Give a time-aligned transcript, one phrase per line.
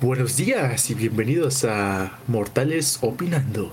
[0.00, 3.70] Buenos días y bienvenidos a Mortales Opinando,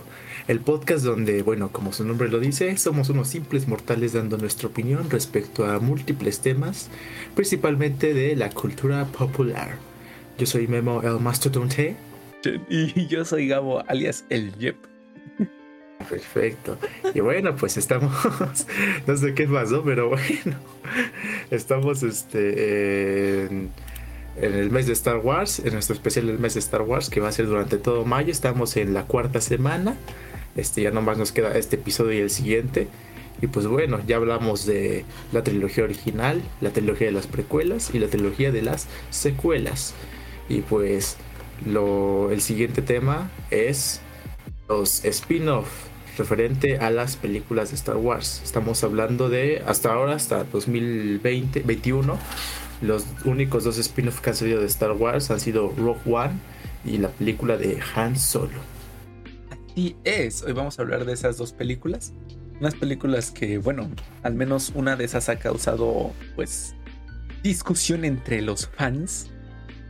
[0.49, 4.67] el podcast donde, bueno, como su nombre lo dice, somos unos simples mortales dando nuestra
[4.67, 6.89] opinión respecto a múltiples temas,
[7.33, 9.77] principalmente de la cultura popular.
[10.37, 11.95] Yo soy Memo el Mastodonte.
[12.69, 14.75] Y yo soy Gabo, alias el Yep.
[16.09, 16.77] Perfecto.
[17.13, 18.13] Y bueno, pues estamos,
[19.07, 20.57] no sé qué pasó, pero bueno,
[21.51, 23.71] estamos este en
[24.39, 27.19] en el mes de Star Wars, en nuestro especial del mes de Star Wars, que
[27.19, 28.31] va a ser durante todo mayo.
[28.31, 29.97] Estamos en la cuarta semana.
[30.55, 32.87] Este, ya nomás nos queda este episodio y el siguiente.
[33.41, 37.99] Y pues bueno, ya hablamos de la trilogía original, la trilogía de las precuelas y
[37.99, 39.93] la trilogía de las secuelas.
[40.49, 41.17] Y pues
[41.65, 44.01] lo, el siguiente tema es
[44.67, 45.67] los spin-off
[46.17, 48.41] referente a las películas de Star Wars.
[48.43, 52.17] Estamos hablando de hasta ahora, hasta 2020, 21
[52.81, 56.33] los únicos dos spin-offs que han salido de Star Wars han sido Rogue One
[56.85, 58.59] y la película de Han Solo.
[59.75, 62.13] Y es, hoy vamos a hablar de esas dos películas.
[62.59, 63.89] Unas películas que, bueno,
[64.23, 66.75] al menos una de esas ha causado, pues,
[67.43, 69.29] discusión entre los fans.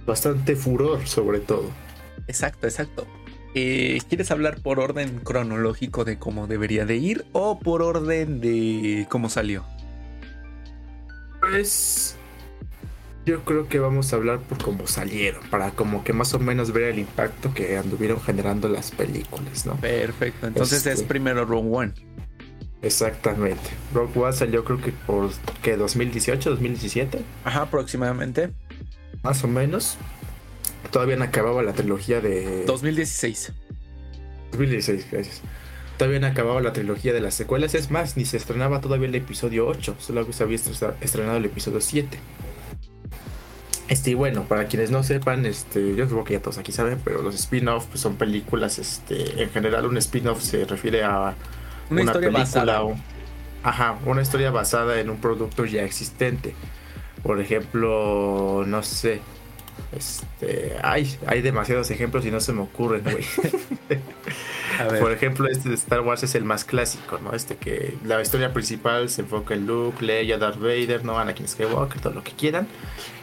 [0.05, 1.69] Bastante furor, sobre todo.
[2.27, 3.07] Exacto, exacto.
[3.55, 9.07] Eh, ¿Quieres hablar por orden cronológico de cómo debería de ir o por orden de
[9.09, 9.65] cómo salió?
[11.39, 12.17] Pues
[13.27, 16.71] yo creo que vamos a hablar por cómo salieron, para como que más o menos
[16.71, 19.75] ver el impacto que anduvieron generando las películas, ¿no?
[19.75, 21.93] Perfecto, entonces es este, primero Rogue One.
[22.81, 23.69] Exactamente.
[23.93, 25.29] Rogue One salió creo que por
[25.61, 27.19] que 2018, 2017.
[27.43, 28.53] Ajá, aproximadamente.
[29.23, 29.97] Más o menos.
[30.91, 33.51] Todavía no acababa la trilogía de 2016.
[34.51, 35.41] 2016, gracias.
[35.97, 39.15] Todavía no acababa la trilogía de las secuelas, es más, ni se estrenaba todavía el
[39.15, 40.55] episodio 8, solo se había
[41.01, 42.17] estrenado el episodio 7.
[43.87, 46.99] Este, y bueno, para quienes no sepan, este, yo creo que ya todos aquí saben,
[47.03, 51.35] pero los spin-off pues, son películas, este, en general un spin-off se refiere a
[51.89, 52.81] una, historia basada.
[53.63, 56.53] ajá, una historia basada en un producto ya existente.
[57.23, 59.21] Por ejemplo, no sé,
[59.95, 63.23] este, hay, hay demasiados ejemplos y no se me ocurren, güey.
[64.99, 67.33] Por ejemplo, este de Star Wars es el más clásico, ¿no?
[67.33, 71.17] Este que la historia principal se enfoca en Luke, Leia, Darth Vader, ¿no?
[71.17, 72.67] Anakin Skywalker, todo lo que quieran.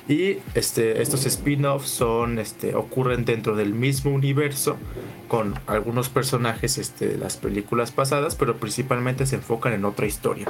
[0.06, 4.76] Y este, estos spin-offs son, este, ocurren dentro del mismo universo
[5.28, 10.47] con algunos personajes este, de las películas pasadas, pero principalmente se enfocan en otra historia.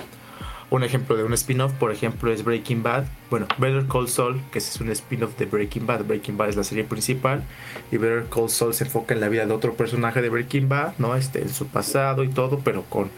[0.70, 3.04] Un ejemplo de un spin-off, por ejemplo, es Breaking Bad.
[3.30, 6.04] Bueno, Better Call Saul, que es un spin-off de Breaking Bad.
[6.04, 7.44] Breaking Bad es la serie principal
[7.92, 10.94] y Better Call Saul se enfoca en la vida de otro personaje de Breaking Bad,
[10.98, 11.14] ¿no?
[11.14, 13.08] Este, en su pasado y todo, pero con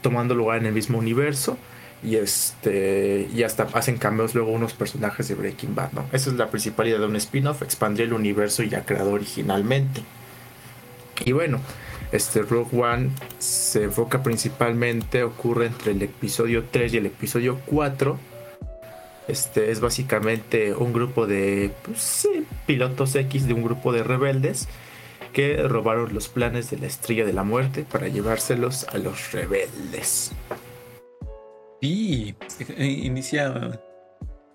[0.00, 1.58] tomando lugar en el mismo universo
[2.02, 6.06] y este y hasta hacen cambios luego unos personajes de Breaking Bad, ¿no?
[6.12, 10.02] Esa es la principal idea de un spin-off, expandir el universo ya creado originalmente.
[11.24, 11.60] Y bueno,
[12.10, 18.18] este Rogue One se enfoca principalmente, ocurre entre el episodio 3 y el episodio 4.
[19.28, 22.28] Este es básicamente un grupo de pues,
[22.66, 24.68] pilotos X de un grupo de rebeldes
[25.32, 30.32] que robaron los planes de la estrella de la muerte para llevárselos a los rebeldes.
[31.82, 32.36] Sí,
[32.78, 33.80] inicia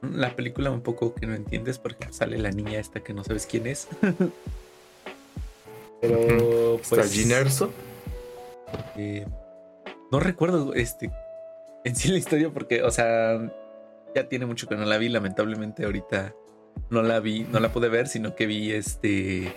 [0.02, 3.46] la película un poco que no entiendes porque sale la niña esta que no sabes
[3.46, 3.90] quién es.
[6.02, 7.74] Pero pues Ginerso.
[10.10, 11.12] no recuerdo este
[11.84, 13.52] en sí la historia porque, o sea,
[14.16, 16.34] ya tiene mucho que no la vi, lamentablemente ahorita
[16.90, 19.52] no la vi, no la pude ver, sino que vi este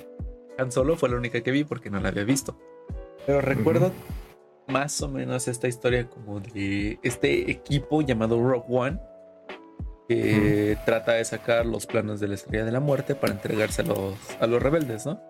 [0.59, 2.59] Han Solo fue la única que vi porque no la había visto.
[3.27, 3.93] Pero recuerdo
[4.71, 8.99] más o menos esta historia como de este equipo llamado Rock One
[10.09, 14.47] que trata de sacar los planos de la estrella de la muerte para entregárselos a
[14.49, 15.21] los rebeldes, ¿no?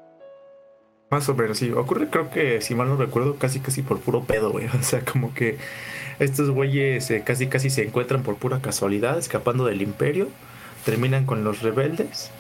[1.11, 1.71] Más o menos, sí.
[1.71, 4.67] Ocurre, creo que, si mal no recuerdo, casi casi por puro pedo, güey.
[4.81, 5.59] O sea, como que
[6.19, 10.29] estos güeyes eh, casi casi se encuentran por pura casualidad, escapando del imperio,
[10.87, 12.31] terminan con los rebeldes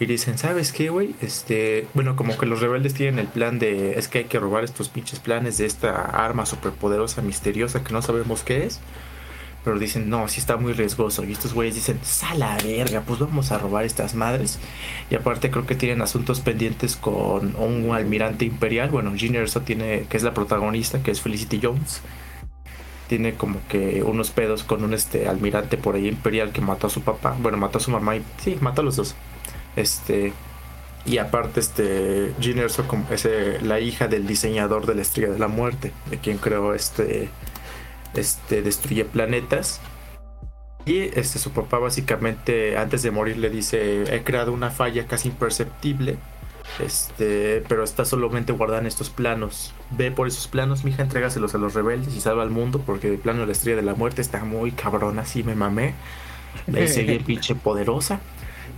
[0.00, 1.14] y dicen, ¿sabes qué, güey?
[1.20, 4.62] Este, bueno, como que los rebeldes tienen el plan de, es que hay que robar
[4.62, 8.80] estos pinches planes de esta arma superpoderosa, misteriosa, que no sabemos qué es.
[9.64, 11.24] Pero dicen, no, sí está muy riesgoso.
[11.24, 14.60] Y estos güeyes dicen, sala verga, pues vamos a robar estas madres.
[15.10, 18.90] Y aparte creo que tienen asuntos pendientes con un almirante imperial.
[18.90, 22.02] Bueno, Jean Erso tiene, que es la protagonista, que es Felicity Jones.
[23.08, 26.90] Tiene como que unos pedos con un este almirante por ahí imperial que mató a
[26.90, 27.36] su papá.
[27.40, 29.16] Bueno, mató a su mamá y sí, mató a los dos.
[29.76, 30.32] Este.
[31.04, 32.34] Y aparte, este.
[32.40, 35.92] Jean Erso es eh, la hija del diseñador de la estrella de la muerte.
[36.10, 37.28] De quien creó este.
[38.14, 38.62] Este.
[38.62, 39.80] Destruye planetas.
[40.88, 45.28] Y este, su papá básicamente antes de morir le dice, he creado una falla casi
[45.28, 46.16] imperceptible
[46.78, 49.74] Este, pero está solamente guardada en estos planos.
[49.90, 53.18] Ve por esos planos, mija, entrégaselos a los rebeldes y salva al mundo, porque el
[53.18, 55.92] plano de la estrella de la muerte está muy cabrón, así me mamé.
[56.66, 58.20] La hice bien pinche poderosa.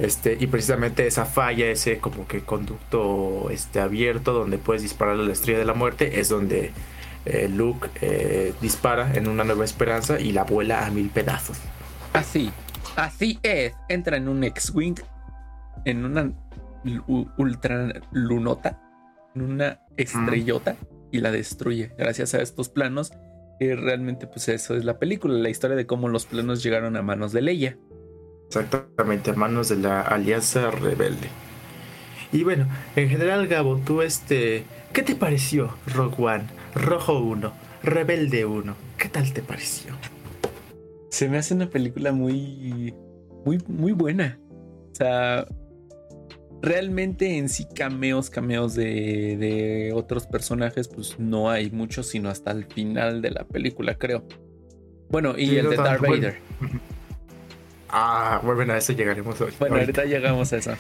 [0.00, 5.32] Este, y precisamente esa falla, ese como que conducto este, abierto donde puedes disparar la
[5.32, 6.72] estrella de la muerte, es donde
[7.26, 11.58] eh, Luke eh, dispara en una nueva esperanza y la vuela a mil pedazos.
[12.14, 12.50] Así,
[12.96, 13.74] así es.
[13.90, 14.96] Entra en un X-Wing,
[15.84, 16.32] en una
[17.36, 18.80] ultra lunota,
[19.34, 20.76] en una estrellota
[21.12, 23.12] y la destruye gracias a estos planos.
[23.58, 27.02] Que realmente, pues eso es la película, la historia de cómo los planos llegaron a
[27.02, 27.76] manos de Leia.
[28.50, 31.28] Exactamente, a manos de la Alianza Rebelde.
[32.32, 32.66] Y bueno,
[32.96, 34.64] en general, Gabo, tú este.
[34.92, 36.44] ¿Qué te pareció Rogue One?
[36.74, 37.52] Rojo 1,
[37.84, 38.74] Rebelde 1.
[38.98, 39.94] ¿Qué tal te pareció?
[41.10, 42.92] Se me hace una película muy.
[43.44, 44.40] muy, muy buena.
[44.90, 45.46] O sea.
[46.60, 52.50] Realmente en sí cameos, cameos de, de otros personajes, pues no hay muchos, sino hasta
[52.50, 54.26] el final de la película, creo.
[55.08, 56.38] Bueno, y el de Darth Vader.
[57.92, 59.52] Ah, bueno, a eso llegaremos hoy.
[59.58, 60.72] Bueno, ahorita, llegamos a eso.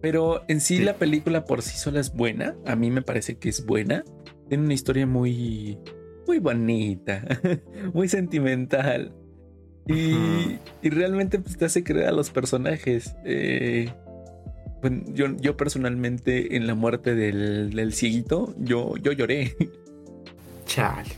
[0.00, 2.56] Pero en sí, la película por sí sola es buena.
[2.66, 4.04] A mí me parece que es buena.
[4.48, 5.78] Tiene una historia muy,
[6.26, 7.24] muy bonita,
[7.94, 9.14] muy sentimental.
[9.86, 13.14] Y, y, realmente pues, te hace creer a los personajes.
[13.24, 13.92] Eh,
[14.80, 19.56] bueno, yo, yo, personalmente en la muerte del, del cieguito, yo, yo lloré.
[20.66, 21.10] Chale.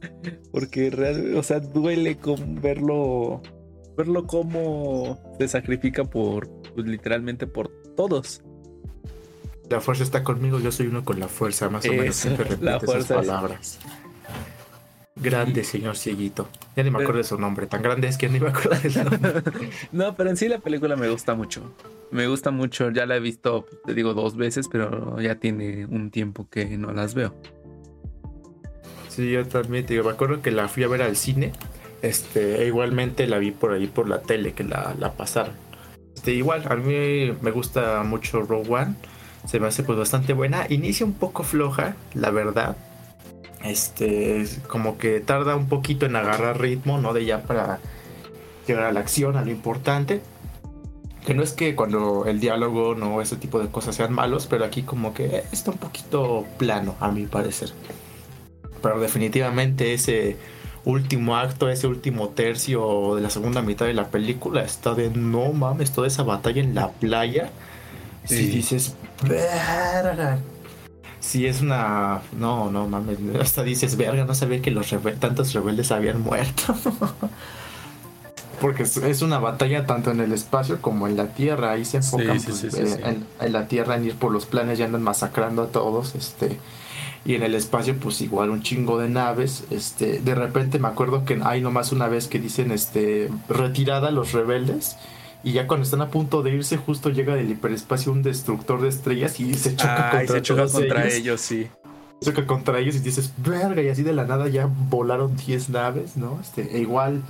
[0.52, 3.42] Porque real, o sea, duele con verlo
[3.96, 8.42] verlo cómo se sacrifica por, pues, literalmente por todos.
[9.70, 12.84] La fuerza está conmigo, yo soy uno con la fuerza, más o menos siempre repite
[12.84, 13.78] esas palabras.
[15.16, 16.48] Grande, señor cieguito.
[16.76, 18.90] Ya ni me acuerdo de su nombre, tan grande es que ni me acuerdo de
[18.90, 19.42] su nombre.
[19.92, 21.72] no, pero en sí la película me gusta mucho.
[22.10, 26.10] Me gusta mucho, ya la he visto, te digo, dos veces, pero ya tiene un
[26.10, 27.34] tiempo que no las veo.
[29.08, 31.52] Sí, yo también, te digo, me acuerdo que la fui a ver al cine
[32.02, 35.54] este, e igualmente la vi por ahí por la tele que la, la pasaron.
[36.14, 38.94] Este, igual, a mí me gusta mucho Rogue One.
[39.46, 40.66] Se me hace pues bastante buena.
[40.70, 42.76] Inicia un poco floja, la verdad.
[43.62, 47.12] Este, como que tarda un poquito en agarrar ritmo, ¿no?
[47.12, 47.78] De ya para
[48.66, 50.22] llegar a la acción, a lo importante.
[51.26, 54.64] Que no es que cuando el diálogo no ese tipo de cosas sean malos, pero
[54.64, 57.70] aquí como que está un poquito plano, a mi parecer.
[58.82, 60.36] Pero definitivamente ese
[60.84, 65.52] último acto, ese último tercio de la segunda mitad de la película está de no
[65.52, 67.50] mames, toda esa batalla en la playa.
[68.24, 70.38] Si dices, verga.
[71.20, 72.20] Si es una.
[72.38, 73.18] No, no mames.
[73.40, 76.74] Hasta dices, verga, no sabía que los tantos rebeldes habían muerto.
[78.60, 81.72] Porque es una batalla tanto en el espacio como en la tierra.
[81.72, 84.82] Ahí se enfocan pues, eh, en, en, la tierra en ir por los planes y
[84.82, 86.14] andan masacrando a todos.
[86.14, 86.58] Este
[87.24, 91.24] y en el espacio pues igual un chingo de naves este de repente me acuerdo
[91.24, 94.96] que hay nomás una vez que dicen este retirada los rebeldes
[95.42, 98.88] y ya cuando están a punto de irse justo llega del hiperespacio un destructor de
[98.88, 101.40] estrellas y se choca contra, se choca contra ellos.
[101.40, 101.68] sí
[102.20, 106.16] choca contra ellos y dices verga y así de la nada ya volaron 10 naves
[106.16, 107.22] no este e igual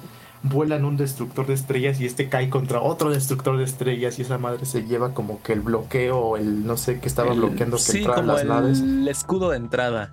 [0.44, 4.36] vuelan un destructor de estrellas y este cae contra otro destructor de estrellas y esa
[4.36, 7.82] madre se lleva como que el bloqueo o el no sé qué estaba bloqueando que
[7.82, 8.80] sí, las el, naves.
[8.80, 10.12] El escudo de entrada.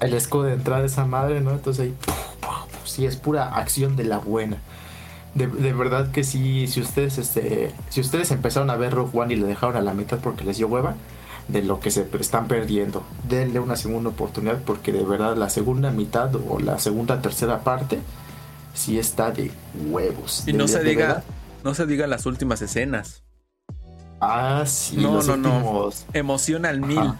[0.00, 1.50] El escudo de entrada de esa madre, ¿no?
[1.52, 1.94] Entonces ahí
[2.84, 4.58] sí es pura acción de la buena.
[5.34, 9.32] De, de, verdad que sí, si ustedes este, si ustedes empezaron a ver Rogue One
[9.32, 10.94] y le dejaron a la mitad porque les dio hueva,
[11.48, 13.02] de lo que se están perdiendo.
[13.28, 18.00] Denle una segunda oportunidad porque de verdad la segunda mitad o la segunda tercera parte
[18.74, 19.50] sí está de
[19.88, 20.44] huevos.
[20.46, 21.22] Y no se diga,
[21.64, 23.22] no se diga las últimas escenas.
[24.20, 24.96] Ah, sí.
[24.96, 25.90] No, no, no.
[26.12, 27.12] Emociona al mil.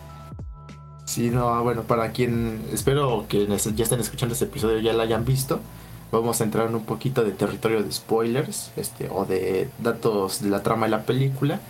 [1.06, 5.24] Sí, no, bueno, para quien espero que ya estén escuchando este episodio ya la hayan
[5.24, 5.60] visto.
[6.12, 10.50] Vamos a entrar en un poquito de territorio de spoilers, este, o de datos de
[10.50, 11.60] la trama de la película.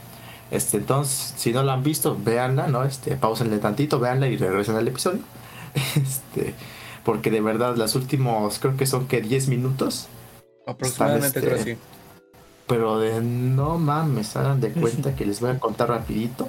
[0.51, 2.85] Este, entonces, si no la han visto, véanla, ¿no?
[2.85, 5.21] Este, pausenle tantito, véanla y regresen al episodio.
[5.95, 6.55] Este,
[7.11, 10.07] porque de verdad los últimos creo que son que 10 minutos.
[10.65, 11.77] Aproximadamente creo este,
[12.69, 16.49] Pero de no mames, hagan de cuenta que les voy a contar rapidito.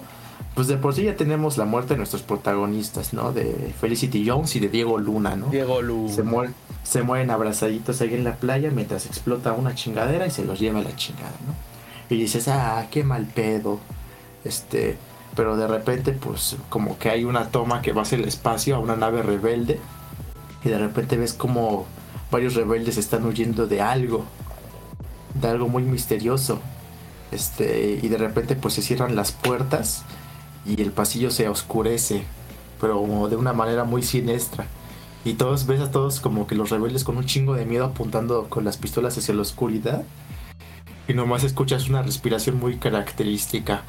[0.53, 3.33] Pues de por sí ya tenemos la muerte de nuestros protagonistas, ¿no?
[3.33, 5.47] De Felicity Jones y de Diego Luna, ¿no?
[5.47, 6.13] Diego Luna.
[6.13, 6.53] Se, mueren,
[6.83, 10.77] se mueren abrazaditos ahí en la playa mientras explota una chingadera y se los lleva
[10.77, 11.55] a la chingada, ¿no?
[12.15, 13.79] Y dices, ah, qué mal pedo.
[14.43, 14.95] Este,
[15.35, 18.79] pero de repente, pues como que hay una toma que va hacia el espacio a
[18.79, 19.79] una nave rebelde
[20.63, 21.85] y de repente ves como
[22.31, 24.25] varios rebeldes están huyendo de algo,
[25.33, 26.59] de algo muy misterioso.
[27.31, 30.03] Este, y de repente pues se cierran las puertas
[30.65, 32.23] y el pasillo se oscurece,
[32.79, 34.65] pero de una manera muy siniestra.
[35.23, 38.49] Y todos ves a todos como que los rebeldes con un chingo de miedo apuntando
[38.49, 40.03] con las pistolas hacia la oscuridad.
[41.07, 43.83] Y nomás escuchas una respiración muy característica.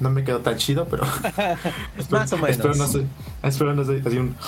[0.00, 1.04] No me quedó tan chido, pero.
[2.10, 2.50] Más o menos.
[2.50, 2.86] Espero no.
[3.42, 4.02] Espero sé.
[4.06, 4.36] Así un.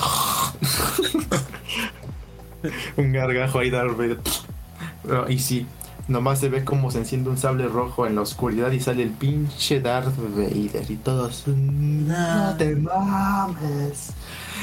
[2.96, 4.18] un gargajo ahí de
[5.28, 5.66] y sí,
[6.08, 9.10] nomás se ve como se enciende un sable rojo en la oscuridad y sale el
[9.10, 11.44] pinche Darth Vader y todos.
[11.46, 14.12] No te mames.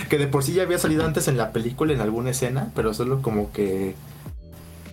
[0.10, 2.94] Que de por sí ya había salido antes en la película en alguna escena, pero
[2.94, 3.96] solo como que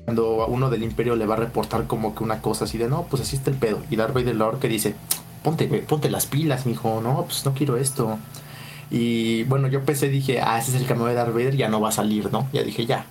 [0.04, 3.04] cuando uno del imperio le va a reportar como que una cosa así de no,
[3.04, 3.82] pues así está el pedo.
[3.90, 4.94] Y Darth Vader Lord que dice,
[5.44, 8.18] ponte, ponte las pilas, mijo, no, pues no quiero esto.
[8.90, 11.80] Y bueno, yo pensé, dije, ah, ese es el cameo de Darth Vader, ya no
[11.80, 12.48] va a salir, ¿no?
[12.52, 13.06] Ya dije, ya.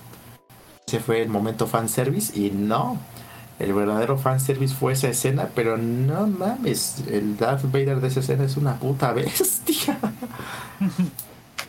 [0.86, 2.98] Ese fue el momento fanservice y no.
[3.58, 8.44] El verdadero fanservice fue esa escena, pero no mames, el Darth Vader de esa escena
[8.44, 9.98] es una puta bestia.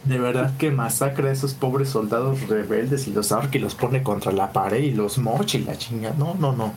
[0.04, 4.04] De verdad que masacra a esos pobres soldados rebeldes y los ahorca y los pone
[4.04, 6.14] contra la pared y los mocha y la chinga.
[6.16, 6.74] No, no, no.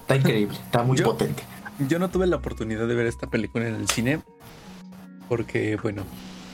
[0.00, 1.44] Está increíble, está muy potente.
[1.78, 4.20] Yo no tuve la oportunidad de ver esta película en el cine
[5.28, 6.04] porque, bueno,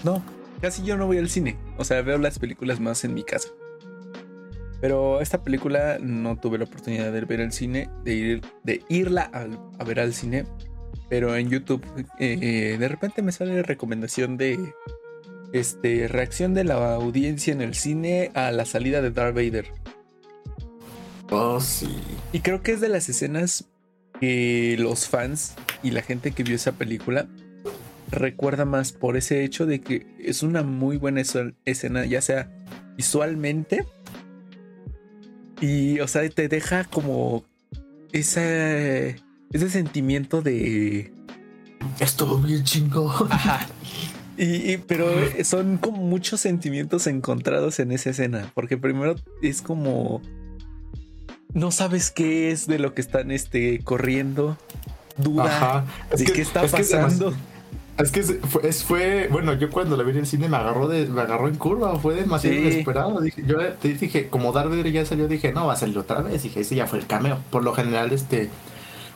[0.03, 0.23] no,
[0.61, 1.57] casi yo no voy al cine.
[1.79, 3.49] O sea, veo las películas más en mi casa.
[4.81, 9.31] Pero esta película no tuve la oportunidad de ver al cine, de, ir, de irla
[9.79, 10.45] a, ver al cine.
[11.09, 11.85] Pero en YouTube
[12.19, 14.59] eh, eh, de repente me sale recomendación de
[15.53, 19.67] este, reacción de la audiencia en el cine a la salida de Darth Vader.
[21.31, 21.89] Oh, sí.
[22.33, 23.72] Y creo que es de las escenas
[24.23, 27.27] que los fans y la gente que vio esa película
[28.09, 31.23] recuerda más por ese hecho de que es una muy buena
[31.65, 32.49] escena, ya sea
[32.97, 33.85] visualmente
[35.61, 37.43] y, o sea, te deja como
[38.13, 39.17] ese,
[39.51, 41.13] ese sentimiento de...
[41.99, 43.13] Estuvo bien chingo.
[44.39, 45.07] Y, pero
[45.45, 48.51] son como muchos sentimientos encontrados en esa escena.
[48.55, 50.23] Porque primero es como.
[51.55, 54.57] No sabes qué es de lo que están este, corriendo.
[55.17, 55.85] Duda
[56.17, 57.35] de qué está pasando.
[57.99, 61.07] Es que fue, fue, bueno, yo cuando la vi en el cine me agarró de,
[61.07, 63.21] me agarró en curva, fue demasiado inesperado.
[63.21, 66.43] Dije, yo te dije, como Darth ya salió, dije, no, va a salir otra vez.
[66.43, 67.39] Dije, ese ya fue el cameo.
[67.51, 68.49] Por lo general, este,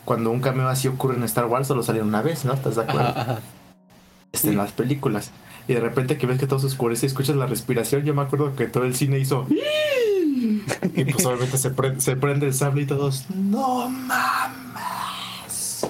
[0.04, 2.52] cuando un cameo así ocurre en Star Wars, solo sale una vez, ¿no?
[2.52, 3.38] ¿Estás de acuerdo?
[4.32, 5.30] Este, en las películas.
[5.68, 8.22] Y de repente que ves que todo se oscurece y escuchas la respiración, yo me
[8.22, 9.46] acuerdo que todo el cine hizo.
[10.94, 13.26] Y pues obviamente se prende, se prende el sable y todos.
[13.34, 15.86] ¡No mames!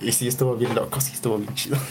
[0.00, 1.76] Y sí, estuvo bien loco, sí, estuvo bien chido.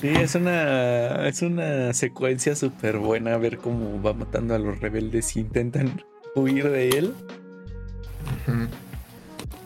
[0.00, 5.34] Sí, es una, es una secuencia súper buena ver cómo va matando a los rebeldes
[5.34, 6.02] y intentan
[6.34, 7.14] huir de él.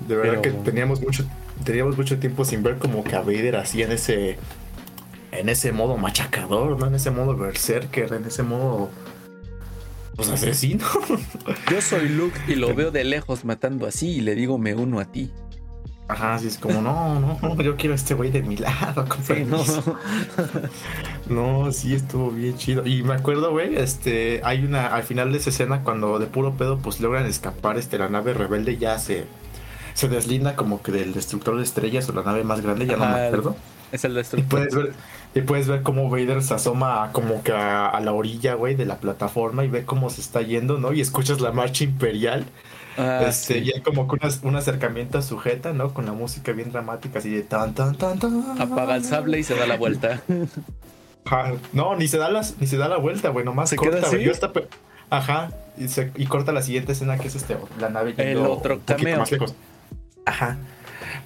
[0.07, 1.25] De verdad que teníamos mucho,
[1.65, 4.39] teníamos mucho tiempo sin ver como que a Vader hacía en ese,
[5.33, 6.87] en ese modo machacador, ¿no?
[6.87, 8.91] En ese modo berserker, en ese modo
[10.19, 10.85] pues asesino.
[11.71, 14.99] Yo soy Luke y lo veo de lejos matando así y le digo me uno
[14.99, 15.31] a ti.
[16.09, 19.45] Ajá, así es como, no, no, yo quiero a este güey de mi lado, sí,
[19.47, 19.63] no.
[21.29, 22.85] no, sí, estuvo bien chido.
[22.87, 26.55] Y me acuerdo, güey, este, hay una, al final de esa escena, cuando de puro
[26.55, 29.27] pedo, pues logran escapar, este, la nave rebelde ya se,
[29.93, 33.07] se deslinda como que del destructor de estrellas o la nave más grande, ya no
[33.07, 33.55] me acuerdo.
[33.93, 34.47] Es el destructor.
[34.47, 34.95] Y puedes ver,
[35.39, 38.97] y puedes ver cómo Vader se asoma como que a, la orilla, güey, de la
[38.97, 40.93] plataforma y ve cómo se está yendo, ¿no?
[40.93, 42.45] Y escuchas la marcha imperial.
[42.97, 45.95] Ah, este, Y hay como que un acercamiento sujeta, ¿no?
[45.95, 48.61] Con la música bien dramática, así de tan, tan, tan, tan.
[48.61, 50.21] Apaga el sable y se da la vuelta.
[51.73, 54.09] no, ni se da, las, ni se da la vuelta, güey, nomás ¿Se corta, queda
[54.09, 54.61] así?
[55.11, 58.81] Ajá, y, se, y corta la siguiente escena que es este, la nave El otro
[58.85, 59.19] cameo.
[59.19, 59.55] Más lejos.
[60.27, 60.59] Ajá.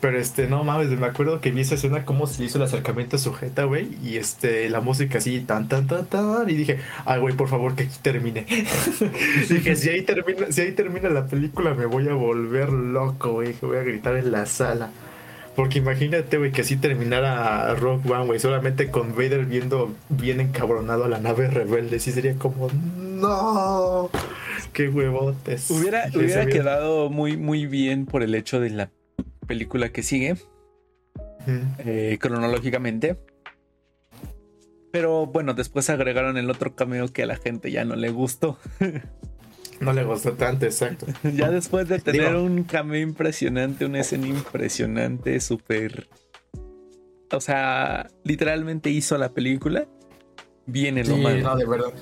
[0.02, 3.18] Pero este, no mames, me acuerdo que vi esa escena como se hizo el acercamiento
[3.18, 3.88] sujeta, güey.
[4.02, 6.50] Y este, la música así, tan, tan, tan, tan.
[6.50, 8.44] Y dije, ay, güey, por favor, que aquí termine.
[9.48, 13.52] dije, si ahí termina, si ahí termina la película, me voy a volver loco, güey.
[13.52, 14.90] Que voy a gritar en la sala.
[15.54, 21.04] Porque imagínate, güey, que así terminara Rock One, güey, solamente con Vader viendo bien encabronado
[21.04, 22.00] a la nave rebelde.
[22.00, 24.10] Sí sería como, no,
[24.72, 25.70] qué huevotes.
[25.70, 28.90] Hubiera, hubiera quedado muy, muy bien por el hecho de la
[29.46, 30.36] película que sigue,
[31.78, 33.18] eh, cronológicamente.
[34.90, 38.58] Pero bueno, después agregaron el otro cameo que a la gente ya no le gustó.
[39.80, 41.06] No le gustó tanto, exacto.
[41.34, 46.08] ya después de tener un cameo impresionante, una escena impresionante, súper...
[47.32, 49.88] O sea, literalmente hizo la película.
[50.66, 51.42] Viene lo malo.
[51.42, 51.92] No, de verdad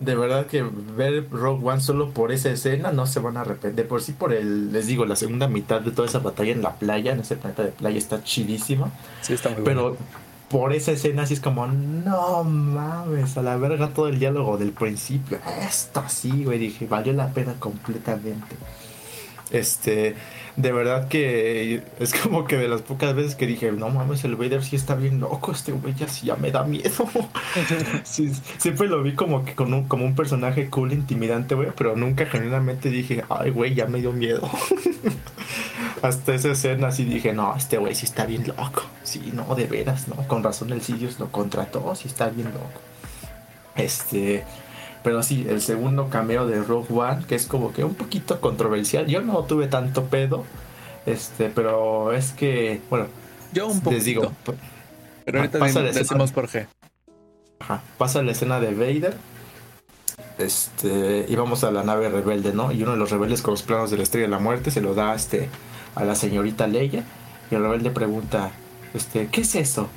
[0.00, 3.86] de verdad que ver Rogue One solo por esa escena no se van a arrepentir.
[3.86, 6.74] Por sí, por el, les digo, la segunda mitad de toda esa batalla en la
[6.74, 8.90] playa, en ese planeta de playa, está chidísima.
[9.20, 9.96] Sí, está muy Pero,
[10.48, 14.72] por esa escena así es como, no mames, a la verga todo el diálogo del
[14.72, 15.38] principio.
[15.60, 18.56] Esto sí, güey, dije, valió la pena completamente.
[19.50, 20.14] Este,
[20.58, 24.34] de verdad que es como que de las pocas veces que dije, no mames, el
[24.34, 27.08] Vader sí está bien loco, este güey ya sí ya me da miedo.
[28.02, 32.26] siempre lo vi como que con un, como un personaje cool, intimidante, güey, pero nunca
[32.26, 34.50] genuinamente dije, ay, güey, ya me dio miedo.
[36.02, 38.82] Hasta esa escena así dije, no, este güey sí está bien loco.
[39.04, 40.16] Sí, no, de veras, ¿no?
[40.26, 42.80] Con razón el Sidious lo contrató, sí está bien loco.
[43.76, 44.44] Este,
[45.02, 49.06] pero sí, el segundo cameo de Rogue One, que es como que un poquito controversial.
[49.06, 50.44] Yo no tuve tanto pedo.
[51.06, 53.06] Este, pero es que, bueno,
[53.52, 53.94] yo un poco.
[53.94, 54.32] Les digo,
[55.24, 56.66] pero ahorita pasa decimos por qué.
[57.60, 59.16] Ajá, pasa la escena de Vader.
[60.38, 62.72] Este, íbamos a la nave rebelde, ¿no?
[62.72, 64.80] Y uno de los rebeldes con los planos de la estrella de la muerte se
[64.80, 65.48] lo da este,
[65.94, 67.04] a la señorita Leia.
[67.50, 68.50] Y el rebelde pregunta,
[68.94, 69.88] este, ¿qué es eso?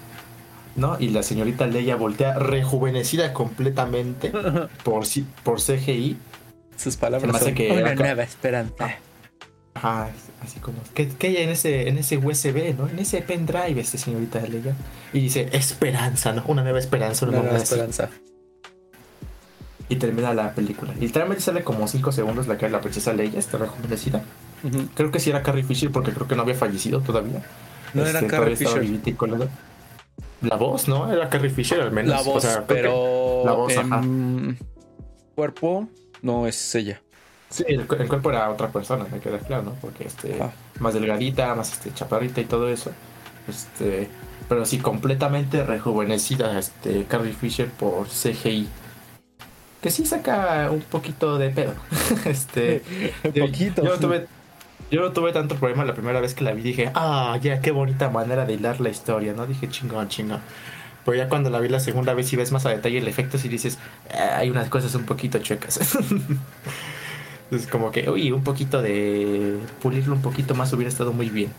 [0.75, 0.97] ¿No?
[0.99, 4.31] Y la señorita Leia voltea rejuvenecida completamente
[4.83, 5.03] por,
[5.43, 6.17] por CGI.
[6.77, 8.97] Sus palabras son que una nueva esperanza.
[9.73, 10.09] Ajá,
[10.43, 12.89] así como, ¿qué, hay en ese, en ese USB, ¿no?
[12.89, 14.75] En ese pendrive, este señorita Leia.
[15.13, 16.43] Y dice, esperanza, ¿no?
[16.47, 18.09] Una nueva esperanza, una, nueva esperanza.
[19.87, 20.93] Y termina la película.
[20.97, 24.23] Y literalmente sale como 5 segundos la que la princesa Leia, está rejuvenecida.
[24.93, 27.41] Creo que sí era Carrie Fisher porque creo que no había fallecido todavía.
[27.93, 28.83] No era este, Carrie Fisher
[30.41, 31.11] la voz, ¿no?
[31.11, 32.11] Era Carrie Fisher al menos.
[32.11, 34.57] La voz, pero la voz, en
[35.35, 35.87] cuerpo
[36.21, 37.01] no es ella.
[37.49, 39.73] Sí, el, cuerpo era otra persona, me queda claro, ¿no?
[39.81, 40.39] Porque este,
[40.79, 42.91] más delgadita, más este, chaparrita y todo eso.
[43.47, 44.07] Este,
[44.47, 48.67] pero sí, completamente rejuvenecida, este, Carrie Fisher por CGI.
[49.81, 51.73] Que sí saca un poquito de pedo.
[52.25, 52.83] este,
[53.23, 53.83] un poquito.
[53.83, 54.27] Yo tuve,
[54.91, 56.61] yo no tuve tanto problema la primera vez que la vi.
[56.61, 59.47] Dije, ah, ya, qué bonita manera de hilar la historia, ¿no?
[59.47, 60.41] Dije, chingón, chingón.
[61.05, 63.37] Pero ya cuando la vi la segunda vez y ves más a detalle el efecto,
[63.37, 63.79] sí dices,
[64.13, 65.79] ah, hay unas cosas un poquito chuecas.
[67.51, 71.51] es como que, uy, un poquito de pulirlo un poquito más hubiera estado muy bien.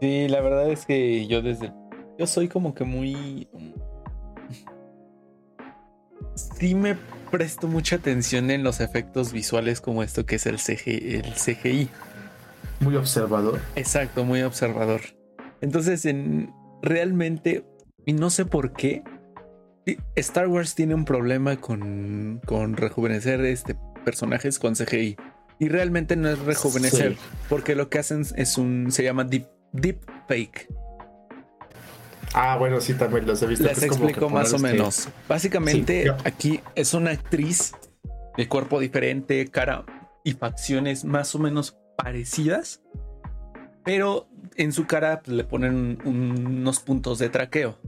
[0.00, 1.72] Sí, la verdad es que yo desde.
[2.18, 3.46] Yo soy como que muy.
[6.34, 6.96] Sí me
[7.30, 11.88] presto mucha atención en los efectos visuales como esto que es el, el CGI.
[12.80, 13.60] Muy observador.
[13.74, 15.00] Exacto, muy observador.
[15.60, 17.64] Entonces, en, realmente,
[18.04, 19.02] y no sé por qué,
[20.16, 25.16] Star Wars tiene un problema con, con rejuvenecer este, personajes con CGI.
[25.58, 27.16] Y realmente no es rejuvenecer,
[27.48, 28.92] porque lo que hacen es un.
[28.92, 30.68] se llama deep, deep fake.
[32.34, 33.64] Ah, bueno, sí, también los he visto.
[33.64, 35.08] Les explico más o menos.
[35.26, 37.72] Básicamente, aquí es una actriz
[38.36, 39.86] de cuerpo diferente, cara
[40.24, 42.82] y facciones más o menos parecidas,
[43.84, 47.78] pero en su cara pues, le ponen unos puntos de traqueo,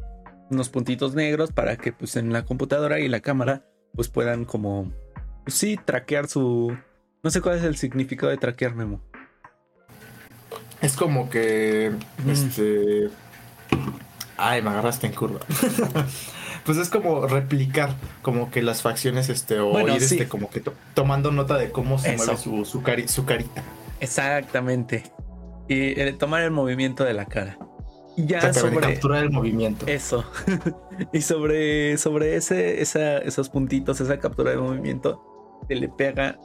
[0.51, 4.93] unos puntitos negros para que pues en la computadora y la cámara pues puedan como,
[5.45, 6.77] pues, sí, traquear su...
[7.23, 9.03] No sé cuál es el significado de traquear, Memo.
[10.81, 11.93] Es como que,
[12.25, 12.31] mm.
[12.31, 13.11] este
[14.39, 15.41] Ay, me agarraste en curva.
[16.65, 20.63] pues es como replicar como que las facciones, este, o ir este, como que
[20.95, 23.65] tomando nota de cómo se mueve su, su, carita.
[24.01, 25.05] Exactamente.
[25.69, 27.59] Y eh, tomar el movimiento de la cara.
[28.17, 29.87] Ya sobre capturar el movimiento.
[29.87, 30.25] Eso.
[31.13, 35.23] y sobre, sobre ese, esos puntitos, esa captura de movimiento,
[35.69, 36.37] se le pega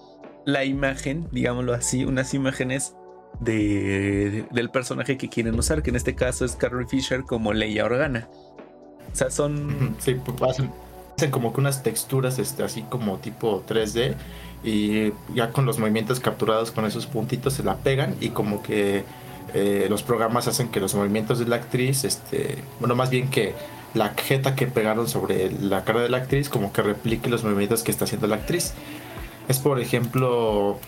[0.45, 2.95] la imagen, digámoslo así, unas imágenes
[3.39, 7.85] de, del personaje que quieren usar, que en este caso es Carrie Fisher como Leia
[7.85, 8.29] Organa.
[9.11, 9.95] O sea, son.
[9.99, 10.71] Sí, hacen,
[11.15, 14.15] hacen como que unas texturas este, así como tipo 3D
[14.63, 19.03] y ya con los movimientos capturados con esos puntitos se la pegan y como que
[19.53, 23.53] eh, los programas hacen que los movimientos de la actriz, este, bueno, más bien que
[23.93, 27.83] la jeta que pegaron sobre la cara de la actriz como que replique los movimientos
[27.83, 28.73] que está haciendo la actriz.
[29.47, 30.79] Es por ejemplo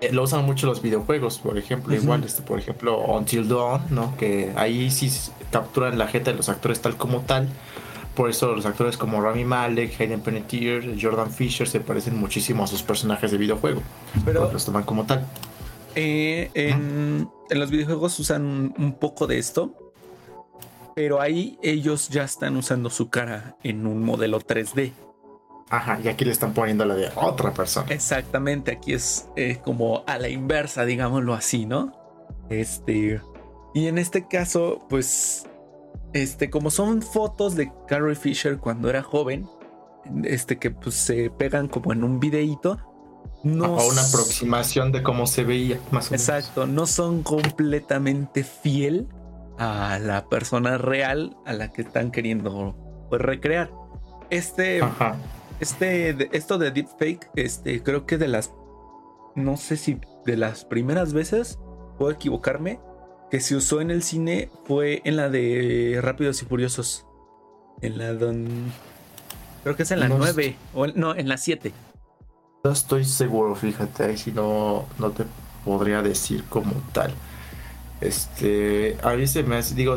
[0.00, 4.14] eh, lo usan mucho los videojuegos, por ejemplo, igual, este, por ejemplo, Until Dawn, ¿no?
[4.16, 5.10] Que ahí sí
[5.50, 7.48] capturan la jeta de los actores tal como tal.
[8.16, 12.66] Por eso los actores como Rami Malek, Hayden Panettiere, Jordan Fisher se parecen muchísimo a
[12.66, 13.82] sus personajes de videojuego.
[14.24, 15.26] Pero los toman como tal.
[15.94, 19.92] Eh, en, en, los videojuegos usan un poco de esto,
[20.94, 24.92] pero ahí ellos ya están usando su cara en un modelo 3D.
[25.68, 27.86] Ajá, y aquí le están poniendo la de otra persona.
[27.90, 31.92] Exactamente, aquí es eh, como a la inversa, digámoslo así, ¿no?
[32.48, 33.20] Este.
[33.74, 35.46] Y en este caso, pues.
[36.16, 39.46] Este, como son fotos de Carrie Fisher cuando era joven,
[40.24, 42.78] este, que pues se pegan como en un videíto.
[43.42, 46.28] No una aproximación de cómo se veía, más o menos.
[46.28, 49.08] Exacto, no son completamente fiel
[49.58, 53.70] a la persona real a la que están queriendo pues, recrear.
[54.30, 54.80] Este,
[55.60, 58.54] este, esto de deepfake, este, creo que de las,
[59.34, 61.58] no sé si de las primeras veces,
[61.98, 62.80] puedo equivocarme,
[63.30, 67.06] que se usó en el cine fue en la de Rápidos y Furiosos.
[67.80, 68.46] En la don...
[69.62, 71.72] Creo que es en la 9, o no, en la 7.
[72.62, 75.24] No estoy seguro, fíjate, ahí si no, no te
[75.64, 77.12] podría decir como tal.
[78.00, 79.96] Este, a mí se me hace, digo,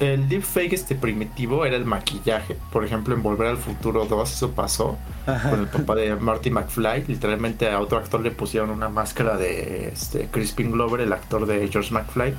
[0.00, 2.56] el deepfake este primitivo era el maquillaje.
[2.72, 7.04] Por ejemplo, en Volver al Futuro 2 eso pasó con el papá de Marty McFly.
[7.06, 11.68] Literalmente a otro actor le pusieron una máscara de este, Crispin Glover, el actor de
[11.68, 12.34] George McFly,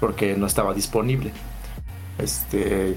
[0.00, 1.32] porque no estaba disponible.
[2.18, 2.96] Este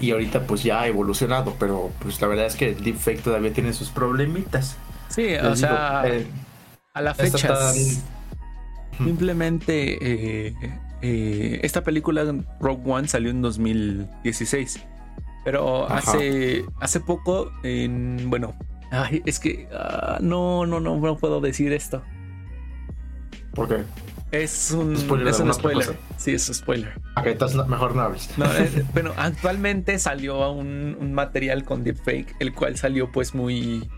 [0.00, 3.52] y ahorita pues ya ha evolucionado, pero pues la verdad es que el deepfake todavía
[3.52, 4.76] tiene sus problemitas.
[5.08, 6.26] Sí, o sea, eh,
[6.92, 7.72] a la fecha
[8.98, 10.54] simplemente eh,
[11.06, 12.24] eh, esta película
[12.60, 14.82] Rogue One salió en 2016.
[15.44, 18.54] Pero hace, hace poco, en, bueno,
[19.26, 22.02] es que uh, no, no, no, no puedo decir esto.
[23.52, 23.84] ¿Por qué?
[24.32, 25.28] Es un spoiler.
[25.28, 25.98] Es un spoiler.
[26.16, 26.98] Sí, es un spoiler.
[27.18, 28.30] Ok, entonces mejor no hables.
[28.38, 33.90] Eh, bueno, actualmente salió un, un, material con deepfake, el cual salió pues muy...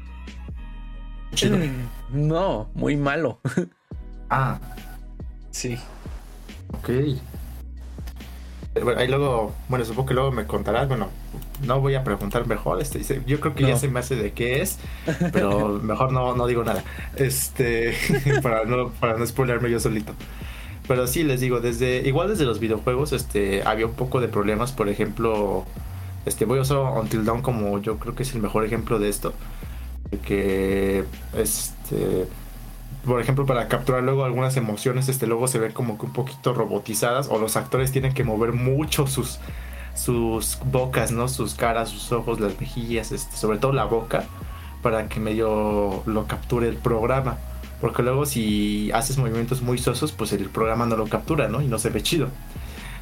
[2.10, 3.40] No, muy malo.
[4.28, 4.58] Ah.
[5.52, 5.78] Sí.
[6.72, 6.90] Ok.
[8.82, 11.08] Bueno, ahí luego, bueno, supongo que luego me contarás, bueno,
[11.64, 14.60] no voy a preguntar mejor, este, yo creo que ya se me hace de qué
[14.60, 14.78] es,
[15.32, 16.84] pero mejor no, no digo nada,
[17.16, 17.94] este,
[18.42, 20.12] para no, para no spoilerme yo solito.
[20.86, 24.72] Pero sí, les digo, desde, igual desde los videojuegos, este, había un poco de problemas,
[24.72, 25.64] por ejemplo,
[26.26, 29.08] este, voy a usar Until Dawn como yo creo que es el mejor ejemplo de
[29.08, 29.32] esto,
[30.24, 31.04] que,
[31.36, 32.26] este,
[33.06, 36.52] por ejemplo, para capturar luego algunas emociones, este luego se ven como que un poquito
[36.52, 39.38] robotizadas o los actores tienen que mover mucho sus
[39.94, 41.28] sus bocas, ¿no?
[41.28, 44.24] Sus caras, sus ojos, las mejillas, este, sobre todo la boca,
[44.82, 47.38] para que medio lo capture el programa.
[47.80, 51.62] Porque luego si haces movimientos muy sosos, pues el programa no lo captura, ¿no?
[51.62, 52.28] Y no se ve chido.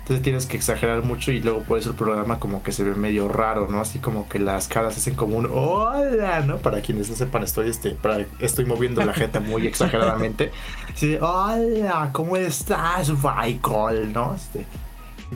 [0.04, 2.94] Entonces tienes que exagerar mucho y luego por eso el programa como que se ve
[2.94, 3.80] medio raro, ¿no?
[3.80, 6.58] Así como que las caras hacen como un hola, ¿no?
[6.58, 7.96] Para quienes no sepan, estoy este,
[8.38, 10.52] estoy moviendo la jeta muy exageradamente.
[10.94, 14.12] Sí, hola, ¿cómo estás, Michael?
[14.12, 14.34] ¿No?
[14.34, 14.66] Este,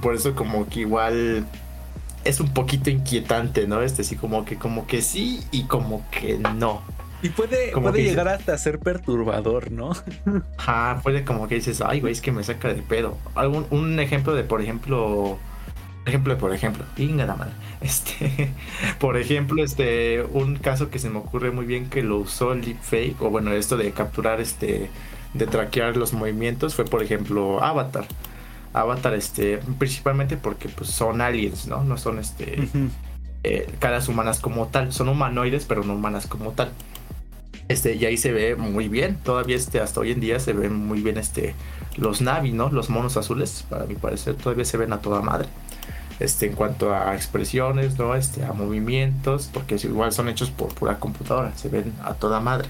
[0.03, 1.47] por eso como que igual
[2.25, 3.81] es un poquito inquietante, ¿no?
[3.81, 6.83] Este sí como que como que sí y como que no.
[7.23, 9.93] Y puede, puede llegar hasta ser perturbador, ¿no?
[10.57, 13.17] Ajá, puede como que dices, ay, güey, es que me saca de pedo.
[13.35, 15.39] Algún, un ejemplo de, por ejemplo,
[16.07, 17.53] ejemplo de, por ejemplo, pinga la madre.
[17.81, 18.51] Este,
[18.99, 22.63] por ejemplo, este, un caso que se me ocurre muy bien que lo usó el
[22.63, 24.91] deepfake, o bueno, esto de capturar, este,
[25.35, 28.07] de traquear los movimientos, fue por ejemplo Avatar.
[28.73, 31.85] Avatar, este, principalmente porque pues son aliens, ¿no?
[31.85, 32.69] No son, este,
[33.45, 34.93] eh, caras humanas como tal.
[34.93, 36.73] Son humanoides, pero no humanas como tal.
[37.69, 39.17] Este, y ahí se ve muy bien.
[39.17, 41.55] Todavía este, hasta hoy en día se ven muy bien este,
[41.97, 42.71] los Navi, ¿no?
[42.71, 45.49] Los monos azules, para mi parecer, todavía se ven a toda madre.
[46.19, 48.15] Este, en cuanto a expresiones, ¿no?
[48.15, 52.69] Este, a movimientos, porque igual son hechos por pura computadora, se ven a toda madre.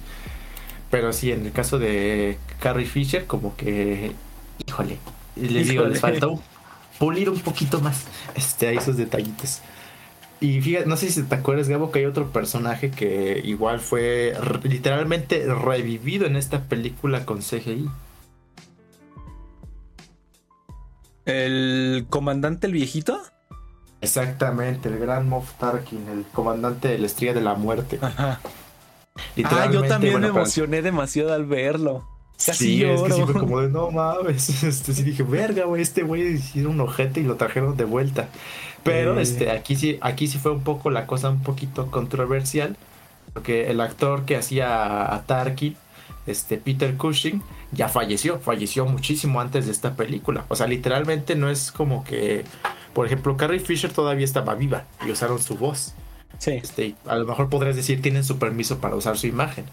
[0.90, 4.12] Pero sí, en el caso de Carrie Fisher, como que,
[4.66, 4.98] híjole,
[5.36, 6.42] les digo, les faltó
[6.98, 9.60] pulir un poquito más este, a esos detallitos.
[10.40, 14.34] Y fíjate, no sé si te acuerdas, Gabo, que hay otro personaje que igual fue
[14.62, 17.90] literalmente revivido en esta película con CGI.
[21.24, 23.20] ¿El comandante el viejito?
[24.00, 27.98] Exactamente, el gran Moff Tarkin, el comandante de la estrella de la muerte.
[28.00, 28.40] Ajá.
[29.44, 32.06] Ah, yo también me emocioné demasiado al verlo.
[32.44, 34.62] Casi sí, es que sí como de no mames.
[34.62, 38.28] Este, sí dije, verga, güey, este güey hicieron un ojete y lo trajeron de vuelta.
[38.88, 42.76] Pero este, aquí sí, aquí sí fue un poco la cosa un poquito controversial.
[43.32, 45.76] Porque el actor que hacía a Tarkin,
[46.26, 50.44] este Peter Cushing, ya falleció, falleció muchísimo antes de esta película.
[50.48, 52.44] O sea, literalmente no es como que,
[52.94, 55.94] por ejemplo, Carrie Fisher todavía estaba viva y usaron su voz.
[56.38, 56.52] Sí.
[56.52, 59.66] Este, a lo mejor podrías decir, tienen su permiso para usar su imagen.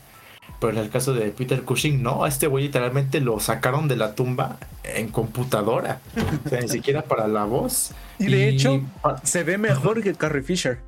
[0.65, 3.95] Pero en el caso de Peter Cushing, no, a este güey literalmente lo sacaron de
[3.95, 5.99] la tumba en computadora.
[6.43, 7.91] O sea, ni siquiera para la voz.
[8.17, 8.81] Y de hecho,
[9.21, 10.79] se ve mejor que Carrie Fisher.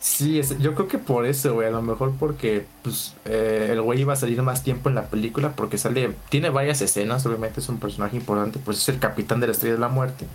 [0.00, 1.68] Sí, yo creo que por eso, güey.
[1.68, 5.06] A lo mejor porque pues, eh, el güey iba a salir más tiempo en la
[5.06, 6.10] película porque sale.
[6.28, 9.74] Tiene varias escenas, obviamente es un personaje importante, pues es el capitán de la estrella
[9.74, 10.26] de la muerte.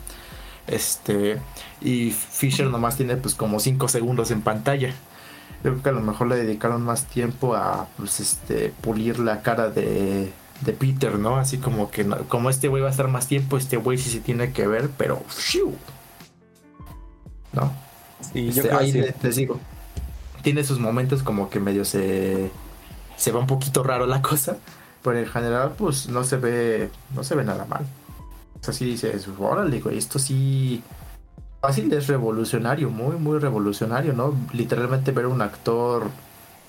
[0.68, 1.42] Este.
[1.82, 4.94] Y Fisher nomás tiene pues como 5 segundos en pantalla.
[5.66, 9.42] Yo creo que a lo mejor le dedicaron más tiempo a pues este pulir la
[9.42, 11.38] cara de, de Peter, ¿no?
[11.38, 14.20] Así como que como este güey va a estar más tiempo, este güey sí se
[14.20, 15.24] tiene que ver, pero
[17.52, 17.74] ¿no?
[18.32, 18.92] Sí, yo este, ahí
[19.24, 19.60] les, digo,
[20.44, 22.52] tiene sus momentos como que medio se
[23.18, 24.58] se va un poquito raro la cosa,
[25.04, 27.88] pero en general pues no se ve no se ve nada mal.
[28.62, 30.84] O sea, sí dices, órale, güey, esto sí
[31.66, 34.36] fácil es revolucionario, muy muy revolucionario, ¿no?
[34.54, 36.12] Literalmente ver un actor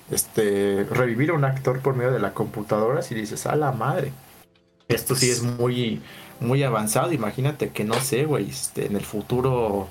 [0.09, 4.11] este, revivir a un actor por medio de la computadora, si dices, a la madre.
[4.87, 6.01] Esto sí es muy,
[6.39, 7.11] muy avanzado.
[7.11, 9.87] Imagínate que no sé, güey, este, en el futuro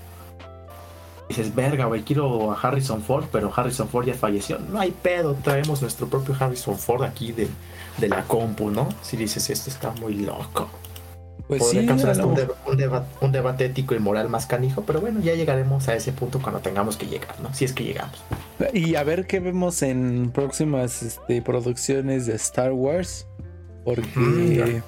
[1.29, 4.59] dices, verga, güey, quiero a Harrison Ford, pero Harrison Ford ya falleció.
[4.59, 7.47] No hay pedo, traemos nuestro propio Harrison Ford aquí de,
[7.99, 8.89] de la compu, ¿no?
[9.03, 10.69] Si dices, esto está muy loco.
[11.49, 11.79] Pues sí,
[13.21, 16.61] un, debate ético y moral más canijo, pero bueno, ya llegaremos a ese punto cuando
[16.61, 17.55] tengamos que llegar, ¿no?
[17.55, 18.21] Si es que llegamos.
[18.73, 23.29] Y a ver qué vemos en próximas este, producciones de Star Wars.
[23.85, 24.83] Porque.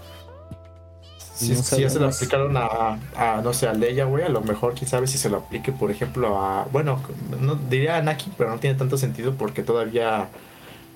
[1.36, 2.98] si, ya se lo aplicaron a,
[3.44, 5.92] no sé, a Leia, güey, a lo mejor quién sabe si se lo aplique, por
[5.92, 6.66] ejemplo, a.
[6.72, 7.00] Bueno,
[7.40, 10.28] no diría a Anakin, pero no tiene tanto sentido porque todavía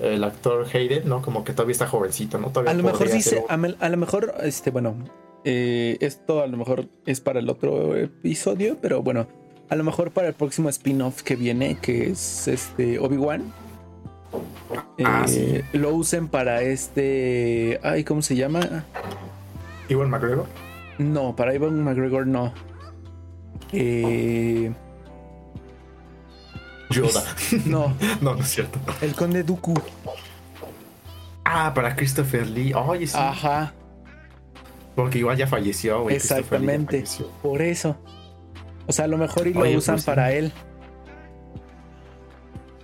[0.00, 1.22] el actor Hayden, ¿no?
[1.22, 2.48] Como que todavía está jovencito, ¿no?
[2.48, 4.96] Todavía a lo mejor sí, a, a, lo mejor, este, bueno,
[5.44, 9.26] eh, esto a lo mejor es para el otro episodio, pero bueno,
[9.68, 13.52] a lo mejor para el próximo spin-off que viene, que es este Obi-Wan.
[15.04, 17.80] Ah, eh, lo usen para este.
[17.82, 18.84] Ay, ¿cómo se llama?
[19.88, 20.46] ¿Iwan McGregor?
[20.98, 22.52] No, para Iwan McGregor no.
[23.72, 24.72] Eh.
[26.90, 27.24] Yoda.
[27.64, 27.94] No.
[28.20, 28.78] no, no es cierto.
[29.00, 29.74] El conde Dooku.
[31.44, 32.72] Ah, para Christopher Lee.
[32.74, 33.16] Oye, sí.
[33.18, 33.72] Ajá.
[34.94, 36.16] Porque igual ya falleció, güey.
[36.16, 37.04] Exactamente.
[37.42, 37.96] Por eso.
[38.86, 40.52] O sea, a lo mejor y lo usan pues, para él.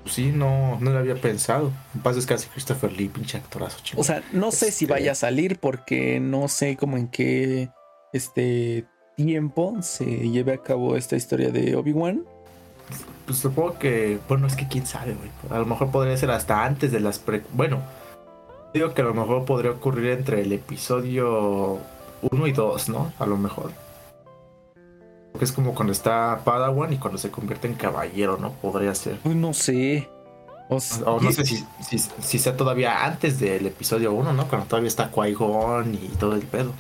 [0.03, 1.73] Pues sí, no, no lo había pensado.
[1.95, 4.01] En paz casi Christopher Lee, pinche actorazo, chico.
[4.01, 7.69] O sea, no sé si vaya a este salir porque no sé cómo en qué
[8.13, 12.25] este tiempo se lleve a cabo esta historia de Obi-Wan.
[13.27, 15.31] Pues supongo que, bueno, es que quién sabe, güey.
[15.51, 17.43] A lo mejor podría ser hasta antes de las pre...
[17.53, 17.83] Bueno,
[18.73, 21.79] digo que a lo mejor podría ocurrir entre el episodio
[22.23, 23.13] uno y dos, ¿no?
[23.19, 23.71] A lo mejor.
[25.33, 28.53] Porque es como cuando está Padawan y cuando se convierte en caballero, ¿no?
[28.53, 29.19] Podría ser.
[29.25, 30.09] Uy, no sé.
[30.71, 31.65] O, no sé si,
[32.21, 34.49] si, sea todavía antes del episodio 1, ¿no?
[34.49, 36.73] Cuando todavía está Qui-Gon y todo el pedo.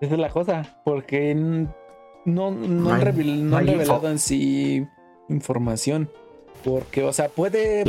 [0.00, 4.86] Esa es la cosa, porque no, no, han, revelado en sí
[5.28, 6.10] información.
[6.64, 7.84] Porque, o sea, puede.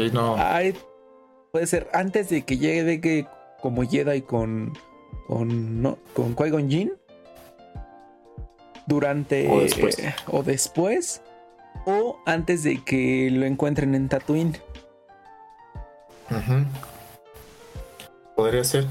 [1.52, 3.26] puede ser antes de que llegue que
[3.62, 4.74] como Jedi con
[5.34, 6.94] con, no, con Qui-Gon Jinn
[8.86, 9.62] durante o
[10.44, 11.22] después.
[11.86, 14.60] o antes de que lo encuentren en Tatooine.
[18.36, 18.86] Podría ser.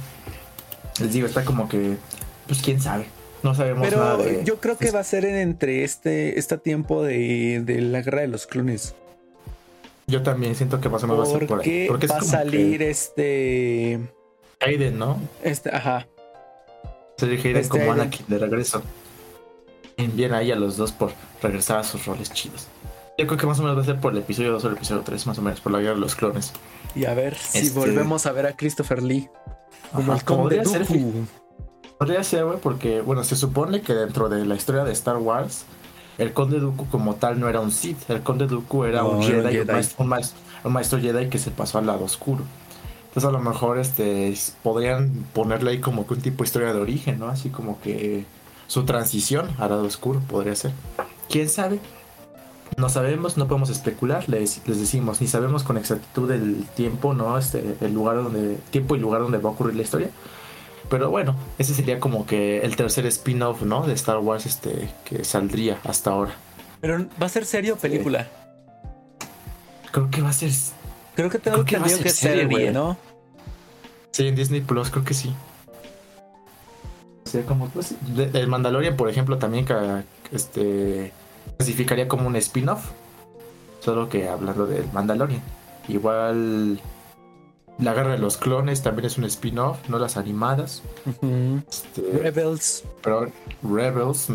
[1.00, 1.96] Les digo, está como que,
[2.48, 3.06] pues quién sabe.
[3.44, 7.02] No sabemos Pero nada de, yo creo que va a ser entre este, este tiempo
[7.02, 8.94] de, de la guerra de los clones.
[10.08, 11.86] Yo también siento que más o menos va a ser por ahí.
[11.86, 14.00] Porque va a salir este.
[14.60, 15.20] Aiden, ¿no?
[15.42, 16.06] Este, ajá.
[17.22, 18.82] Se este como Anakin de regreso.
[19.96, 22.66] Bien ahí a los dos por regresar a sus roles chidos.
[23.16, 24.74] Yo creo que más o menos va a ser por el episodio 2 o el
[24.74, 26.52] episodio 3, más o menos, por la guerra de los clones.
[26.96, 29.28] Y a ver si este, volvemos a ver a Christopher Lee.
[29.92, 30.86] Como el podría ser,
[31.98, 35.66] podría ser, güey, porque, bueno, se supone que dentro de la historia de Star Wars,
[36.18, 38.10] el Conde Dooku como tal no era un Sith.
[38.10, 39.60] El Conde Dooku era un Jedi,
[39.98, 42.42] Un, maestro, un maestro Jedi que se pasó al lado oscuro.
[43.12, 46.80] Entonces a lo mejor este podrían ponerle ahí como que un tipo de historia de
[46.80, 47.28] origen, ¿no?
[47.28, 48.24] Así como que
[48.68, 50.72] su transición a lado oscuro podría ser.
[51.28, 51.78] ¿Quién sabe?
[52.78, 57.36] No sabemos, no podemos especular, les, les decimos, ni sabemos con exactitud el tiempo, ¿no?
[57.36, 60.08] Este, el lugar donde, tiempo y lugar donde va a ocurrir la historia.
[60.88, 63.86] Pero bueno, ese sería como que el tercer spin-off, ¿no?
[63.86, 66.32] De Star Wars, este, que saldría hasta ahora.
[66.80, 68.26] Pero ¿va a ser serio o película?
[69.90, 70.50] Creo que va a ser
[71.14, 72.96] Creo que tengo que, que ser serie, ¿no?
[74.12, 75.34] Sí, en Disney Plus creo que sí.
[77.24, 79.66] O sea, como pues, el Mandalorian, por ejemplo, también
[80.32, 81.12] este
[81.56, 82.90] clasificaría como un spin-off.
[83.80, 85.42] Solo que hablando del Mandalorian.
[85.88, 86.80] Igual
[87.78, 90.82] la Guerra de los Clones también es un spin-off, no las animadas.
[91.68, 92.84] Este, Rebels.
[93.02, 93.30] Pero
[93.62, 94.28] Rebels.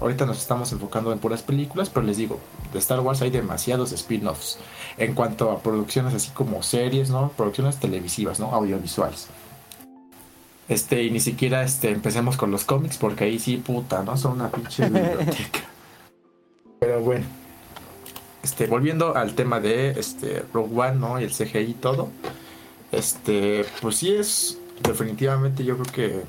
[0.00, 2.38] Ahorita nos estamos enfocando en puras películas, pero les digo,
[2.74, 4.58] de Star Wars hay demasiados spin-offs.
[4.98, 7.30] En cuanto a producciones así como series, ¿no?
[7.30, 8.52] Producciones televisivas, ¿no?
[8.54, 9.28] Audiovisuales.
[10.68, 14.18] Este, y ni siquiera este, empecemos con los cómics, porque ahí sí, puta, ¿no?
[14.18, 15.60] Son una pinche biblioteca.
[16.78, 17.24] pero bueno.
[18.42, 21.18] Este, volviendo al tema de este Rogue One, ¿no?
[21.18, 22.10] Y el CGI y todo
[22.94, 26.22] este, pues sí es definitivamente yo creo que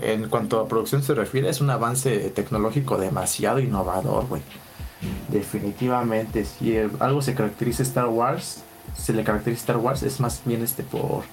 [0.00, 4.42] en cuanto a producción se refiere es un avance tecnológico demasiado innovador, güey.
[5.28, 8.62] Definitivamente, si algo se caracteriza Star Wars,
[8.96, 11.24] se le caracteriza Star Wars es más bien este por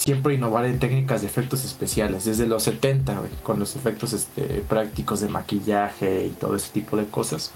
[0.00, 4.64] siempre innovar en técnicas de efectos especiales, desde los 70, güey, con los efectos este,
[4.66, 7.52] prácticos de maquillaje y todo ese tipo de cosas.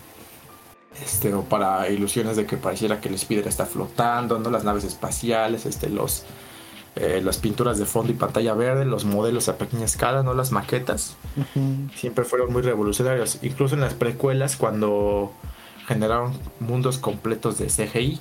[1.03, 4.51] Este, o para ilusiones de que pareciera que el Spider está flotando, ¿no?
[4.51, 6.25] Las naves espaciales, este, los,
[6.97, 10.33] eh, las pinturas de fondo y pantalla verde, los modelos a pequeña escala, ¿no?
[10.33, 11.17] Las maquetas.
[11.97, 13.39] Siempre fueron muy revolucionarios.
[13.43, 15.33] Incluso en las precuelas, cuando
[15.89, 18.21] generaron mundos completos de CGI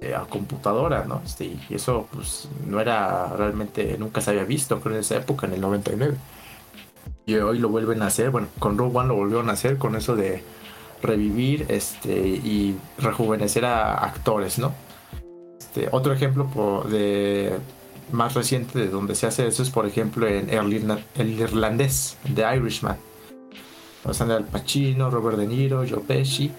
[0.00, 1.20] eh, a computadora, ¿no?
[1.22, 5.46] Este, y eso pues no era realmente, nunca se había visto, creo en esa época,
[5.46, 6.16] en el 99.
[7.26, 9.96] Y hoy lo vuelven a hacer, bueno, con Rogue One lo volvieron a hacer con
[9.96, 10.42] eso de
[11.02, 14.72] revivir este, y rejuvenecer a actores, ¿no?
[15.70, 17.52] Este, otro ejemplo de
[18.10, 22.96] más reciente de donde se hace eso es, por ejemplo, en el, irlandés, de Irishman.
[24.04, 26.50] O sea, Al Pacino, Robert De Niro, Joe Pesci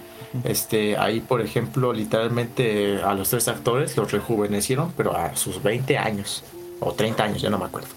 [0.43, 5.97] este, ahí, por ejemplo, literalmente a los tres actores los rejuvenecieron, pero a sus 20
[5.97, 6.43] años
[6.79, 7.89] o 30 años, ya no me acuerdo.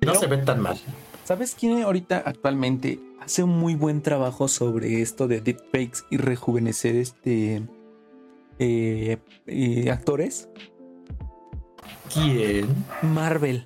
[0.00, 0.78] no se ven tan mal.
[1.24, 6.96] ¿Sabes quién ahorita actualmente hace un muy buen trabajo sobre esto de deepfakes y rejuvenecer
[6.96, 7.62] este
[8.62, 10.48] eh, eh, actores?
[12.12, 12.68] ¿Quién?
[13.02, 13.64] Marvel.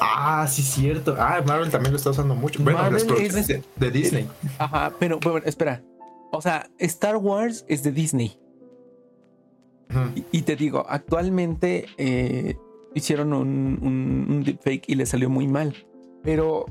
[0.00, 1.16] Ah, sí, cierto.
[1.18, 2.62] Ah, Marvel también lo está usando mucho.
[2.62, 4.28] Bueno, Marvel es de, Disney.
[4.58, 5.82] Ajá, pero bueno, espera.
[6.32, 8.38] O sea, Star Wars es de Disney.
[10.30, 12.56] y, te digo, actualmente eh,
[12.94, 15.74] hicieron un, un, deepfake y le salió muy mal.
[16.22, 16.64] Pero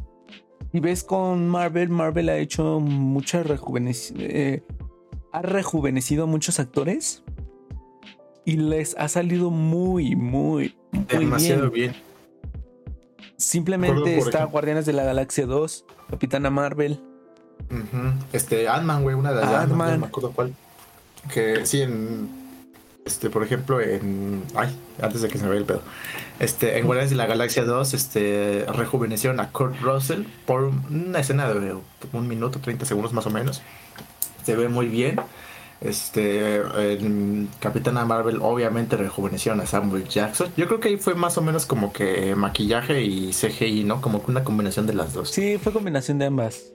[0.71, 4.21] si ves con Marvel, Marvel ha hecho mucha rejuvenecido.
[4.21, 4.63] Eh,
[5.31, 7.23] ha rejuvenecido a muchos actores
[8.45, 11.95] y les ha salido muy, muy, muy demasiado bien.
[13.37, 16.99] Simplemente está Guardianes de la Galaxia 2, Capitana Marvel.
[18.33, 20.53] Este, Ant-Man, güey, una de las no me acuerdo cuál.
[21.33, 22.41] Que sí, en.
[23.05, 24.43] Este, por ejemplo, en.
[24.55, 25.81] Ay, antes de que se me vea el pedo.
[26.39, 31.51] Este, en Guardianes de la Galaxia 2, este, rejuvenecieron a Kurt Russell por una escena
[31.51, 31.77] de
[32.13, 33.61] un minuto, 30 segundos más o menos.
[34.43, 35.19] Se ve muy bien.
[35.81, 36.57] Este,
[36.93, 40.51] en Capitana Marvel obviamente rejuvenecieron a Samuel Jackson.
[40.55, 43.99] Yo creo que ahí fue más o menos como que maquillaje y CGI, ¿no?
[43.99, 45.31] Como que una combinación de las dos.
[45.31, 46.65] Sí, fue combinación de ambas.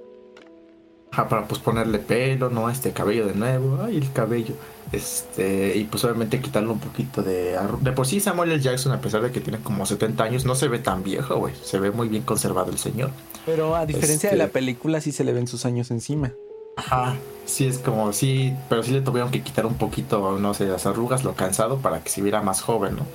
[1.13, 2.69] Para pues ponerle pelo, ¿no?
[2.69, 4.55] Este cabello de nuevo, ay, el cabello.
[4.91, 7.57] Este, y pues obviamente quitarle un poquito de...
[7.81, 8.61] De por sí Samuel L.
[8.61, 11.55] Jackson, a pesar de que tiene como 70 años, no se ve tan viejo, güey.
[11.63, 13.11] Se ve muy bien conservado el señor.
[13.47, 16.33] Pero a diferencia de la este película, sí se le ven sus años encima.
[16.77, 20.67] Ajá, sí es como, sí, pero sí le tuvieron que quitar un poquito, no sé,
[20.67, 23.07] las arrugas, lo cansado para que se viera más joven, ¿no?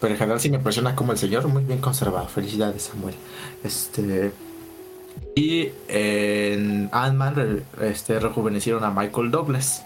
[0.00, 2.28] Pero en general sí me impresiona como el señor, muy bien conservado.
[2.28, 3.14] Felicidades, Samuel.
[3.64, 4.32] Este.
[5.34, 9.84] Y en Ant-Man este, rejuvenecieron a Michael Douglas,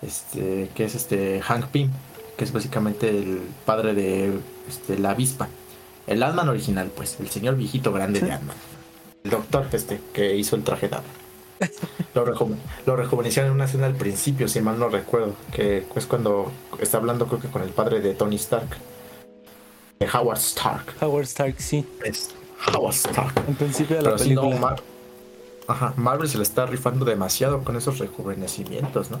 [0.00, 1.90] este, que es este Hank Pym,
[2.36, 4.32] que es básicamente el padre de
[4.68, 5.48] este, la avispa.
[6.06, 8.56] El Ant-Man original, pues, el señor viejito grande de Ant-Man.
[9.24, 10.96] El doctor este, que hizo el traje de
[12.14, 12.24] lo,
[12.86, 16.98] lo, rejuvenecieron en una escena al principio, si mal no recuerdo, que es cuando está
[16.98, 18.68] hablando creo que con el padre de Tony Stark.
[19.98, 20.94] De Howard Stark.
[21.00, 21.86] Howard Stark, sí.
[22.04, 22.30] Es
[22.72, 23.32] Howard Stark.
[23.46, 24.76] Al principio de la película.
[25.66, 29.18] Ajá, Marvel se le está rifando demasiado con esos rejuvenecimientos, ¿no?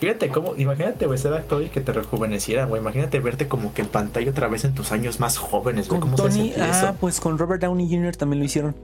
[0.00, 2.80] Fíjate cómo, imagínate, güey, ser actor y que te rejuveneciera, güey.
[2.82, 6.00] Imagínate verte como que en pantalla otra vez en tus años más jóvenes, güey.
[6.00, 8.16] ¿Cómo Tony, ah, pues con Robert Downey Jr.
[8.16, 8.74] también lo hicieron.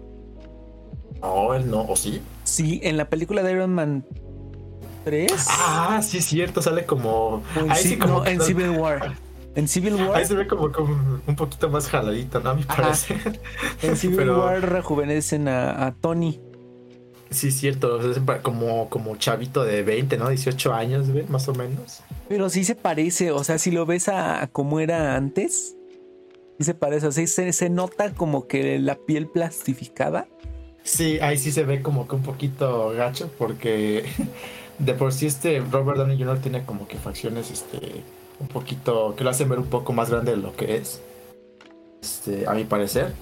[1.20, 2.22] No, él no, ¿o sí?
[2.50, 4.04] Sí, en la película de Iron Man
[5.04, 5.32] 3.
[5.50, 7.44] Ah, sí, es cierto, sale como.
[7.54, 9.14] En, sí, como en Civil War.
[9.54, 10.16] En Civil War.
[10.16, 12.50] Ahí se ve como, un poquito más jaladito, ¿no?
[12.50, 13.40] A mi parecer.
[13.82, 16.40] En Civil War rejuvenecen a, Tony.
[17.30, 18.00] Sí, es cierto.
[18.42, 20.28] Como, como chavito de 20, ¿no?
[20.28, 21.30] 18 años, ¿ves?
[21.30, 22.02] Más o menos.
[22.28, 23.30] Pero sí se parece.
[23.30, 25.76] O sea, si lo ves a, como era antes,
[26.58, 27.06] sí se parece.
[27.06, 30.26] O sea, se, se nota como que la piel plastificada.
[30.82, 34.04] Sí, ahí sí se ve como que un poquito gacho porque
[34.78, 36.38] de por sí este Robert Downey Jr.
[36.38, 38.02] tiene como que facciones este
[38.40, 41.00] un poquito que lo hacen ver un poco más grande de lo que es.
[42.02, 43.12] Este, a mi parecer.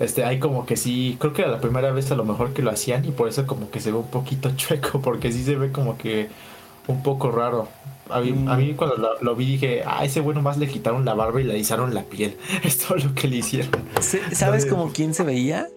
[0.00, 2.62] Este, hay como que sí, creo que era la primera vez a lo mejor que
[2.62, 5.56] lo hacían y por eso como que se ve un poquito chueco porque sí se
[5.56, 6.28] ve como que
[6.86, 7.68] un poco raro.
[8.10, 8.76] A mí, mm.
[8.76, 11.94] cuando lo, vi dije, ah, ese bueno más le quitaron la barba y le alisaron
[11.94, 12.36] la piel.
[12.64, 13.82] Es todo lo que le hicieron.
[14.32, 15.68] ¿Sabes como quién se veía?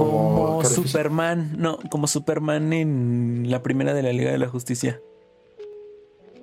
[0.00, 5.00] Como, Superman, no, como Superman en la primera de la Liga de la Justicia.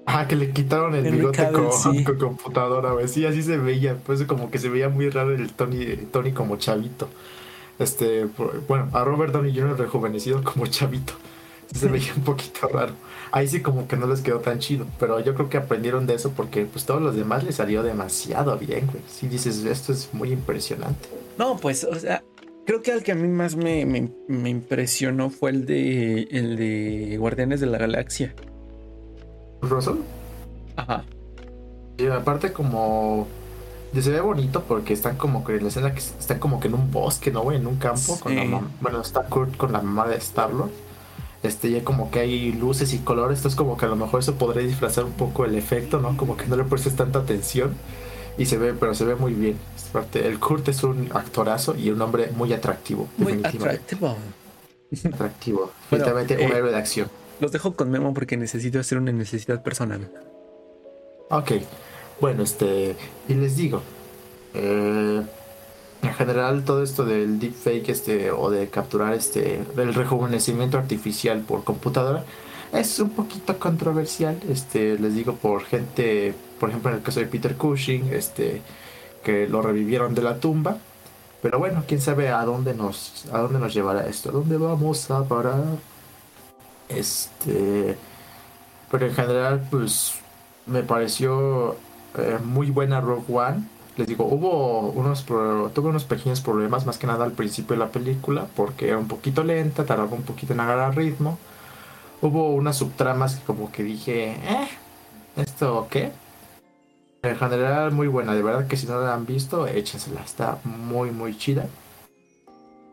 [0.06, 2.04] Ah, que le quitaron el Henry bigote Cavill, con, sí.
[2.04, 3.08] con computadora, güey.
[3.08, 3.98] Sí, así se veía.
[4.06, 7.10] Pues como que se veía muy raro el Tony, Tony como chavito.
[7.80, 8.28] Este,
[8.68, 9.78] bueno, a Robert Downey Jr.
[9.78, 11.14] rejuvenecido como chavito.
[11.74, 12.94] Sí se veía un poquito raro.
[13.32, 14.86] Ahí sí como que no les quedó tan chido.
[15.00, 18.58] Pero yo creo que aprendieron de eso porque pues todos los demás les salió demasiado
[18.58, 19.04] bien, güey.
[19.10, 21.10] Sí dices, esto es muy impresionante.
[21.38, 22.24] No, pues, o sea,
[22.68, 26.56] creo que al que a mí más me, me- me impresionó fue el de el
[26.58, 28.36] de Guardianes de la Galaxia.
[29.62, 29.96] Russell.
[30.76, 31.04] Ajá.
[31.98, 33.28] Y aparte como
[34.00, 36.76] se ve bonito porque están como que en la escena que están como que en
[36.76, 37.58] un bosque, ¿no, güey?
[37.58, 38.48] En un campo con la Sí.
[38.50, 40.70] mam- bueno, está Kurt con la mamá de Starlord.
[41.44, 44.36] Este, ya como que hay luces y colores, entonces como que a lo mejor eso
[44.36, 46.18] podría disfrazar un poco el efecto, ¿no?
[46.18, 47.74] Como que no le prestes tanta atención
[48.38, 49.58] y se ve, pero se ve muy bien.
[50.14, 53.96] El Kurt es un actorazo y un hombre muy atractivo, Muy definitivamente.
[53.96, 54.18] atractivo.
[55.14, 57.10] Atractivo, Bueno, definitivamente un eh, héroe de acción.
[57.40, 60.10] Los dejo con Memo porque necesito hacer una necesidad personal.
[61.30, 61.54] Ok,
[62.22, 62.96] bueno, este,
[63.28, 63.82] y les digo,
[64.54, 65.22] eh,
[66.02, 71.64] en general todo esto del deepfake, este, o de capturar este, del rejuvenecimiento artificial por
[71.64, 72.24] computadora,
[72.72, 77.28] es un poquito controversial, este, les digo por gente, por ejemplo en el caso de
[77.28, 78.62] Peter Cushing, este,
[79.24, 80.78] que lo revivieron de la tumba,
[81.42, 85.10] pero bueno, quién sabe a dónde nos, a dónde nos llevará esto, a dónde vamos
[85.12, 85.64] a parar,
[86.90, 87.98] este,
[88.90, 90.14] pero en general, pues
[90.66, 91.76] me pareció
[92.18, 93.64] eh, muy buena Rogue One.
[93.98, 97.92] Les digo, hubo unos tuve unos pequeños problemas, más que nada al principio de la
[97.92, 101.38] película, porque era un poquito lenta, tardaba un poquito en agarrar ritmo.
[102.22, 104.68] Hubo unas subtramas que como que dije, eh,
[105.36, 106.12] ¿esto qué?
[107.30, 111.12] En general muy buena, de verdad que si no la han visto, échensela, está muy
[111.12, 111.68] muy chida.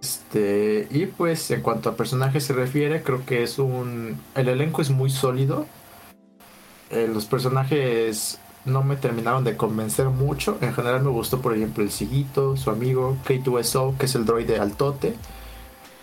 [0.00, 4.20] Este, y pues en cuanto a personajes se refiere, creo que es un...
[4.34, 5.66] El elenco es muy sólido.
[6.90, 10.58] Eh, los personajes no me terminaron de convencer mucho.
[10.60, 14.58] En general me gustó, por ejemplo, el Siguito, su amigo, K2SO, que es el droide
[14.58, 15.14] altote.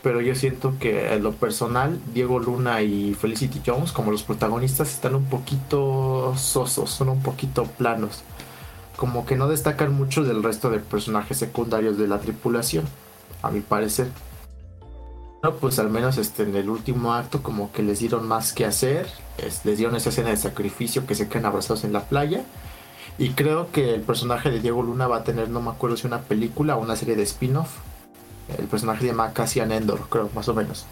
[0.04, 4.89] Pero yo siento que en lo personal, Diego Luna y Felicity Jones, como los protagonistas,
[4.91, 8.24] están un poquito sosos, son un poquito planos.
[8.97, 12.86] Como que no destacan mucho del resto de personajes secundarios de la tripulación,
[13.43, 14.08] a mi parecer.
[15.43, 18.66] No, pues al menos este, en el último acto como que les dieron más que
[18.66, 22.43] hacer, es- les dieron esa escena de sacrificio que se quedan abrazados en la playa.
[23.18, 26.08] Y creo que el personaje de Diego Luna va a tener, no me acuerdo si
[26.08, 27.70] una película o una serie de spin-off.
[28.58, 30.86] El personaje se llama Cassian Endor, creo, más o menos.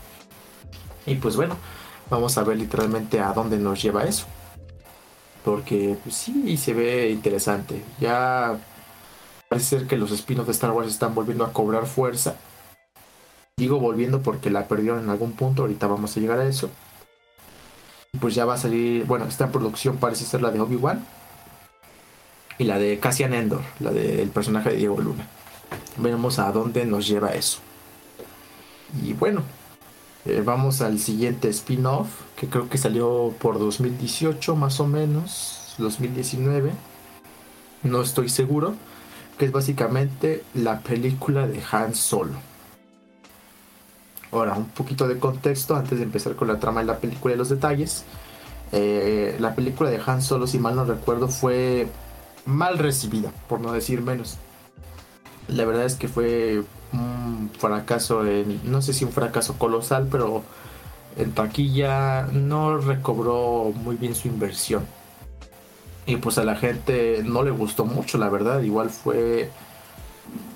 [1.06, 1.56] Y pues bueno,
[2.10, 4.26] vamos a ver literalmente a dónde nos lleva eso.
[5.44, 7.84] Porque pues sí, se ve interesante.
[8.00, 8.58] Ya
[9.50, 12.36] parece ser que los spin-offs de Star Wars están volviendo a cobrar fuerza.
[13.58, 16.70] Digo volviendo porque la perdieron en algún punto, ahorita vamos a llegar a eso.
[18.20, 21.06] Pues ya va a salir, bueno, esta producción parece ser la de Obi-Wan
[22.58, 25.28] y la de Cassian Endor, la del personaje de Diego Luna.
[25.98, 27.60] Veremos a dónde nos lleva eso.
[29.04, 29.44] Y bueno,
[30.26, 36.72] eh, vamos al siguiente spin-off, que creo que salió por 2018 más o menos, 2019,
[37.84, 38.76] no estoy seguro,
[39.38, 42.34] que es básicamente la película de Han Solo.
[44.32, 47.38] Ahora, un poquito de contexto antes de empezar con la trama de la película y
[47.38, 48.04] los detalles.
[48.72, 51.88] Eh, la película de Han Solo, si mal no recuerdo, fue
[52.46, 54.38] mal recibida, por no decir menos.
[55.50, 60.44] La verdad es que fue un fracaso, en- no sé si un fracaso colosal, pero
[61.18, 64.86] en taquilla no recobró muy bien su inversión.
[66.06, 68.62] Y pues a la gente no le gustó mucho, la verdad.
[68.62, 69.50] Igual fue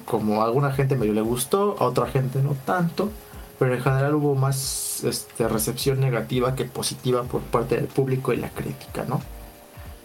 [0.06, 3.12] como a alguna gente medio le gustó, a otra gente no tanto.
[3.60, 8.38] Pero en general hubo más este, recepción negativa que positiva por parte del público y
[8.38, 9.22] la crítica, ¿no?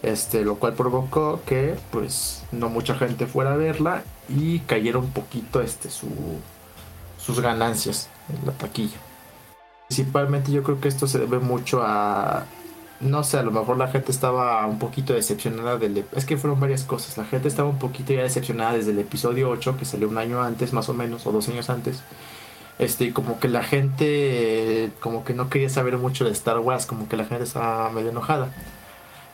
[0.01, 5.11] Este, lo cual provocó que pues no mucha gente fuera a verla y cayera un
[5.11, 6.07] poquito este, su,
[7.17, 8.97] sus ganancias en la taquilla.
[9.87, 12.45] Principalmente yo creo que esto se debe mucho a,
[13.01, 16.05] no sé, a lo mejor la gente estaba un poquito decepcionada del...
[16.15, 19.49] Es que fueron varias cosas, la gente estaba un poquito ya decepcionada desde el episodio
[19.49, 22.03] 8 que salió un año antes más o menos o dos años antes.
[22.77, 27.09] Este, como que la gente como que no quería saber mucho de Star Wars, como
[27.09, 28.53] que la gente estaba medio enojada.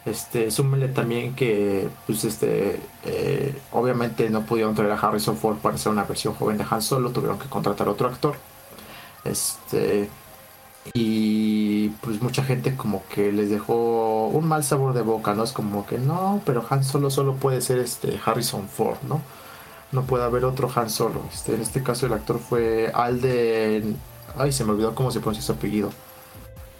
[0.05, 5.75] Este, súmele también que, pues, este, eh, obviamente no pudieron traer a Harrison Ford para
[5.75, 8.35] hacer una versión joven de Han Solo, tuvieron que contratar a otro actor.
[9.23, 10.09] Este,
[10.93, 15.43] y pues mucha gente como que les dejó un mal sabor de boca, ¿no?
[15.43, 19.21] Es como que no, pero Han Solo solo puede ser este Harrison Ford, ¿no?
[19.91, 21.23] No puede haber otro Han Solo.
[21.33, 23.99] Este, en este caso el actor fue Alden,
[24.37, 25.91] ay, se me olvidó cómo se pronuncia su apellido.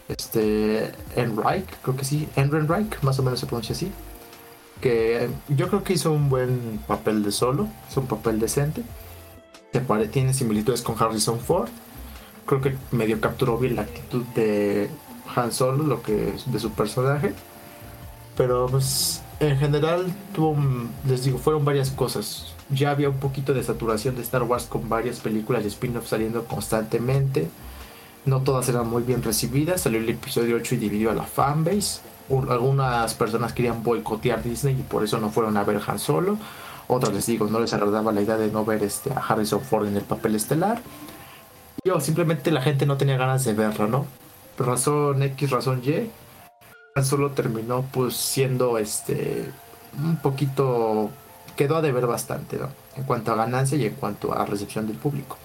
[0.08, 3.92] Este Enright, creo que sí, Enrenreich, más o menos se pronuncia así.
[4.82, 8.84] Que yo creo que hizo un buen papel de solo, es un papel decente.
[10.12, 11.70] tiene similitudes con Harrison Ford.
[12.46, 14.90] Creo que medio capturó bien la actitud de
[15.36, 17.34] Han Solo, lo que de su personaje.
[18.38, 20.56] Pero pues en general tuvo,
[21.08, 22.54] les digo, fueron varias cosas.
[22.70, 26.46] Ya había un poquito de saturación de Star Wars con varias películas y spin-offs saliendo
[26.46, 27.50] constantemente.
[28.26, 29.82] No todas eran muy bien recibidas.
[29.82, 32.02] Salió el episodio 8 y dividió a la fanbase.
[32.50, 36.38] Algunas personas querían boicotear Disney y por eso no fueron a ver Han Solo.
[36.88, 39.88] Otras les digo, no les agradaba la idea de no ver este, a Harrison Ford
[39.88, 40.82] en el papel estelar.
[41.84, 44.06] Yo simplemente la gente no tenía ganas de verlo, ¿no?
[44.58, 46.10] Razón X, razón Y
[47.04, 49.52] solo terminó pues siendo este
[50.00, 51.10] un poquito
[51.58, 52.70] quedó a deber bastante ¿no?
[52.96, 55.38] en cuanto a ganancia y en cuanto a recepción del público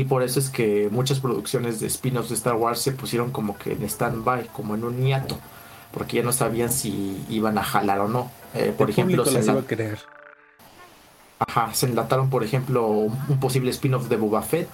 [0.00, 3.58] y por eso es que muchas producciones de spin-offs de Star Wars se pusieron como
[3.58, 5.36] que en stand-by como en un hiato
[5.92, 9.60] porque ya no sabían si iban a jalar o no eh, por ejemplo se, iba
[9.60, 9.98] a creer.
[11.38, 14.68] Ajá, se enlataron por ejemplo un posible spin-off de Boba Fett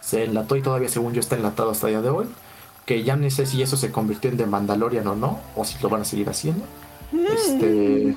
[0.00, 2.26] se enlató y todavía según yo está enlatado hasta el día de hoy
[2.86, 5.80] que ya no sé si eso se convirtió en The Mandalorian o no, o si
[5.82, 6.64] lo van a seguir haciendo.
[7.12, 8.16] Este,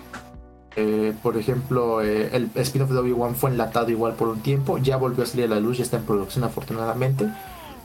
[0.78, 4.98] eh, por ejemplo, eh, el spin-off de Obi-Wan fue enlatado igual por un tiempo, ya
[4.98, 7.30] volvió a salir a la luz, ya está en producción afortunadamente,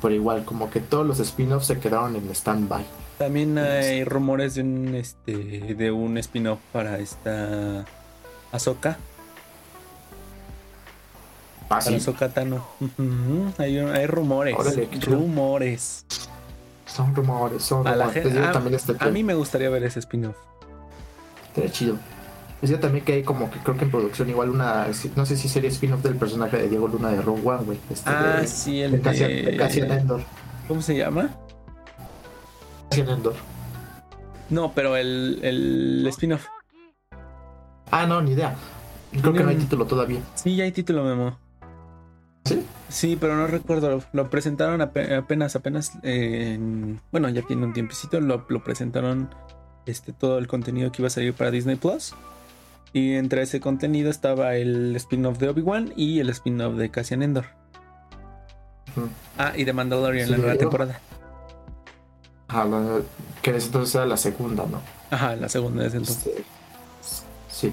[0.03, 2.85] pero igual como que todos los spin-offs se quedaron en stand-by.
[3.19, 5.35] También hay rumores de un este
[5.75, 7.85] de un spin-off para esta
[8.51, 8.99] Ahsoka.
[11.63, 12.67] Ah, para Ahsoka Tano.
[13.59, 14.57] hay, hay rumores.
[15.07, 16.07] rumores.
[16.87, 18.85] Son rumores, son a rumores.
[18.99, 20.37] a, mí me gustaría ver ese spin-off.
[21.49, 21.97] Estaría chido.
[22.61, 24.87] Decía también que hay como que creo que en producción igual una,
[25.17, 27.79] no sé si sería spin-off del personaje de Diego Luna de Rogue One, güey.
[27.91, 29.01] Este, ah, sí, el de,
[29.57, 30.23] Cassian, Endor.
[30.69, 31.31] ¿Cómo se llama?
[32.91, 33.35] Cassian Endor.
[34.51, 36.47] No, pero el, el spin-off.
[37.91, 38.55] Ah, no, ni idea.
[39.21, 40.21] Creo que no hay título todavía.
[40.35, 41.39] Sí, ya hay título, Memo.
[42.45, 42.65] ¿Sí?
[42.89, 44.03] Sí, pero no recuerdo.
[44.13, 45.93] Lo presentaron apenas, apenas.
[46.03, 48.21] bueno, ya tiene un tiempecito.
[48.21, 49.29] Lo, presentaron
[49.87, 52.15] este, todo el contenido que iba a salir para Disney Plus.
[52.93, 57.47] Y entre ese contenido estaba el spin-off de Obi-Wan y el spin-off de Cassian Endor.
[59.39, 61.01] Ah, y de Mandalorian en la nueva temporada.
[62.49, 62.67] Ajá,
[63.43, 64.81] que entonces era la segunda, ¿no?
[65.11, 66.27] Ajá, la segunda de entonces.
[66.27, 66.45] Este,
[67.49, 67.73] sí.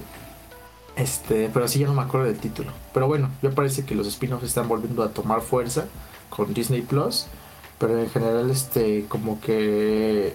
[0.96, 2.72] Este, pero sí ya no me acuerdo del título.
[2.94, 5.86] Pero bueno, ya parece que los spin-offs están volviendo a tomar fuerza
[6.30, 7.26] con Disney Plus.
[7.80, 10.34] Pero en general, este, como que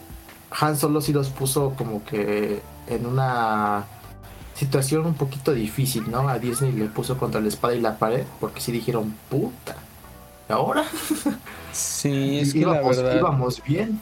[0.60, 3.86] Han Solo sí los puso como que en una
[4.54, 6.28] situación un poquito difícil, ¿no?
[6.28, 9.76] A Disney le puso contra la espada y la pared, porque sí dijeron, puta,
[10.48, 10.84] ¿ahora?
[11.72, 13.16] Sí, es que la verdad.
[13.16, 14.00] Íbamos bien.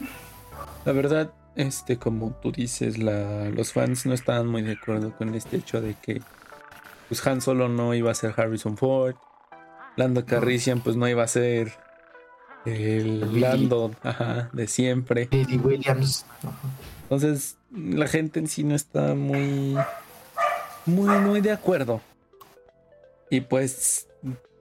[0.84, 5.34] La verdad, este, como tú dices, la, los fans no estaban muy de acuerdo con
[5.34, 6.22] este hecho de que
[7.08, 9.16] pues Han Solo no iba a ser Harrison Ford.
[9.96, 11.72] Lando Carrician pues no iba a ser
[12.64, 13.90] el Lando
[14.52, 15.28] de siempre.
[15.32, 16.24] Eddie Williams.
[17.02, 19.76] Entonces la gente en sí no está muy,
[20.86, 22.00] muy, muy de acuerdo.
[23.30, 24.08] Y pues,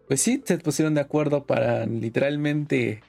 [0.08, 3.02] pues sí, se pusieron de acuerdo para literalmente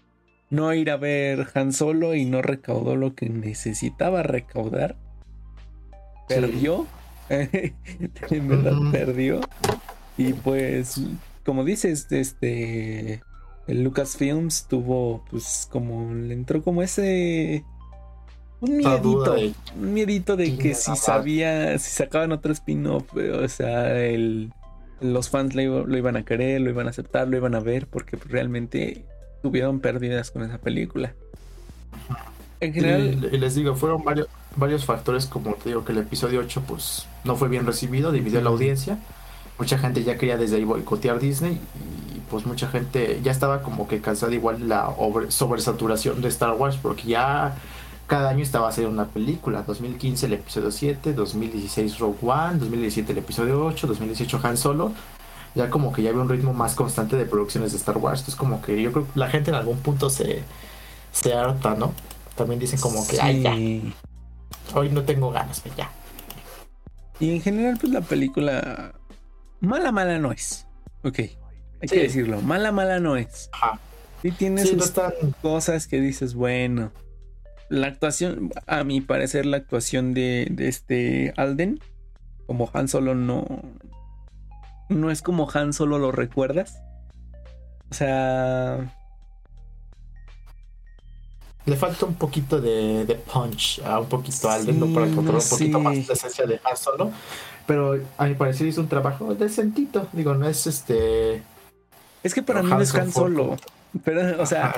[0.48, 4.96] no ir a ver Han Solo y no recaudó lo que necesitaba recaudar.
[6.28, 6.86] Perdió
[8.30, 9.40] en verdad perdió.
[10.16, 11.00] Y pues,
[11.44, 13.22] como dices, este.
[13.66, 16.12] El Lucasfilms tuvo, pues, como.
[16.12, 17.64] Le entró como ese.
[18.61, 19.36] Un miedito.
[19.76, 21.78] Un miedito de que si sabía.
[21.78, 24.52] Si sacaban otro spin-off, o sea, el,
[25.00, 27.86] los fans lo, lo, iban a querer, lo iban a aceptar, lo iban a ver,
[27.86, 29.04] porque realmente
[29.42, 31.14] tuvieron pérdidas con esa película.
[32.61, 33.28] En general.
[33.32, 37.06] Y, les digo, fueron varios, varios factores, como te digo, que el episodio 8 pues
[37.24, 38.98] no fue bien recibido, dividió la audiencia.
[39.58, 41.52] Mucha gente ya quería desde ahí boicotear Disney
[42.14, 44.94] y pues mucha gente ya estaba como que cansada igual la
[45.28, 47.56] sobresaturación de Star Wars porque ya
[48.11, 49.62] cada año estaba a hacer una película.
[49.62, 54.92] 2015 el episodio 7, 2016 Rogue One, 2017 el episodio 8, 2018 Han Solo.
[55.54, 58.18] Ya como que ya había un ritmo más constante de producciones de Star Wars.
[58.18, 60.42] Entonces como que yo creo que la gente en algún punto se,
[61.12, 61.92] se harta, ¿no?
[62.34, 63.54] También dicen como que, ay, ya.
[64.76, 65.88] Hoy no tengo ganas, ya.
[67.20, 68.92] Y en general, pues la película.
[69.61, 70.66] Mala, mala no es.
[71.04, 72.40] Ok, hay que decirlo.
[72.40, 73.50] Mala, mala no es.
[73.52, 73.78] Ajá.
[74.20, 74.92] Sí, tiene sus
[75.40, 76.90] cosas que dices, bueno.
[77.71, 81.81] La actuación, a mi parecer, la actuación de, de este Alden,
[82.47, 83.47] como Han Solo, no.
[84.91, 86.83] No es como Han Solo lo recuerdas.
[87.91, 88.93] O sea
[91.66, 94.87] le falta un poquito de, de punch, a un poquito al Alden, ¿no?
[94.93, 97.11] para controlar un poquito más la esencia de Han Solo.
[97.66, 100.09] Pero a mi parecer hizo un trabajo decentito.
[100.12, 101.43] Digo, no es este.
[102.23, 103.57] Es que para mí no es Han Solo.
[104.05, 104.75] Pero, o sea,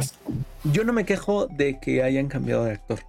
[0.65, 3.01] yo no me quejo de que hayan cambiado de actor.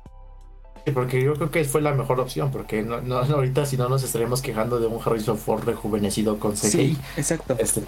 [0.85, 3.87] Sí, porque yo creo que fue la mejor opción, porque no, no ahorita si no
[3.87, 6.69] nos estaríamos quejando de un Harrison Ford rejuvenecido con CGI.
[6.69, 7.55] Sí, exacto.
[7.57, 7.83] Este,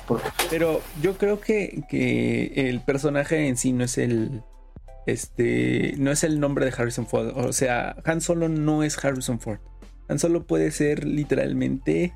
[0.49, 4.43] Pero yo creo que, que el personaje en sí no es el,
[5.05, 7.33] este, no es el nombre de Harrison Ford.
[7.35, 9.59] O sea, Han Solo no es Harrison Ford.
[10.07, 12.13] Han Solo puede ser literalmente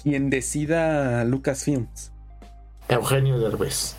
[0.00, 2.12] quien decida Lucasfilms.
[2.90, 3.96] Eugenio Derbez.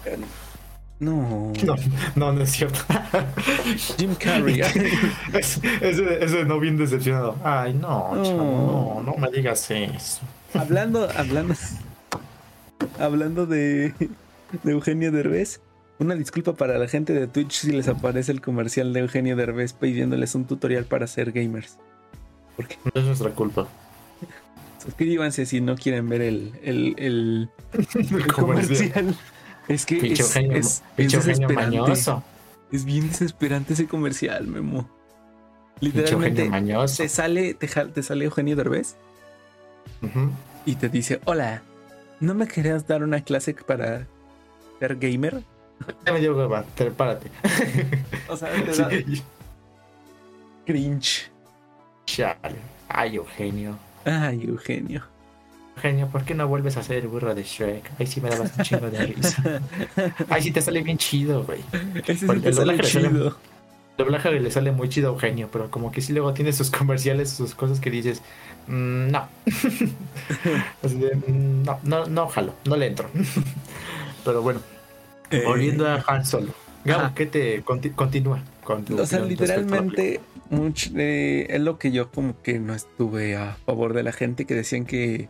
[0.99, 1.51] No.
[2.15, 2.31] no.
[2.31, 2.79] No, es cierto.
[3.97, 4.61] Jim Carrey.
[5.33, 7.35] ese, ese, no bien decepcionado.
[7.43, 10.21] Ay, no, no, no, me digas eso.
[10.53, 11.55] Hablando, hablando,
[12.99, 13.93] hablando de,
[14.63, 15.61] de Eugenio Derbez,
[15.97, 19.73] una disculpa para la gente de Twitch si les aparece el comercial de Eugenio Derbez
[19.73, 21.77] pidiéndoles un tutorial para ser gamers.
[22.55, 23.67] Porque no es nuestra culpa.
[24.81, 27.49] Suscríbanse si no quieren ver el, el, el,
[28.33, 29.15] comercial.
[29.67, 31.93] Es que es, es, desesperante.
[32.71, 34.89] Es bien desesperante ese comercial, Memo.
[35.81, 36.49] Literalmente
[36.97, 38.95] te sale, te, sale Eugenio Derbez
[40.65, 41.61] y te dice, hola,
[42.19, 44.07] ¿no me querías dar una clase para
[44.79, 45.43] ser gamer?
[46.05, 46.63] Ya me dio hueva,
[46.95, 47.31] párate.
[48.27, 48.89] O sea, te da...
[50.63, 51.31] Cringe.
[52.05, 52.55] Chale.
[52.87, 53.75] Ay, Eugenio.
[54.05, 55.03] Ay, Eugenio.
[55.75, 57.91] Eugenio, ¿por qué no vuelves a hacer el burro de Shrek?
[57.99, 59.61] Ahí sí me dabas un chingo de risa.
[60.29, 61.59] Ay, sí te sale bien chido, güey.
[62.05, 63.37] Ese sí te sale chido.
[63.97, 66.71] El doblaje le sale muy chido a Eugenio, pero como que sí luego tiene sus
[66.71, 68.21] comerciales, sus cosas que dices,
[68.67, 69.27] mm, no.
[70.83, 73.09] Mm, no, no, no, jalo, no le entro.
[74.25, 74.59] pero bueno,
[75.29, 76.53] eh, Volviendo a Han Solo.
[76.83, 77.61] Gabo, ¿qué te
[77.95, 78.41] continúa?
[78.97, 80.19] o sea, literalmente
[80.95, 84.55] eh, es lo que yo como que no estuve a favor de la gente que
[84.55, 85.29] decían que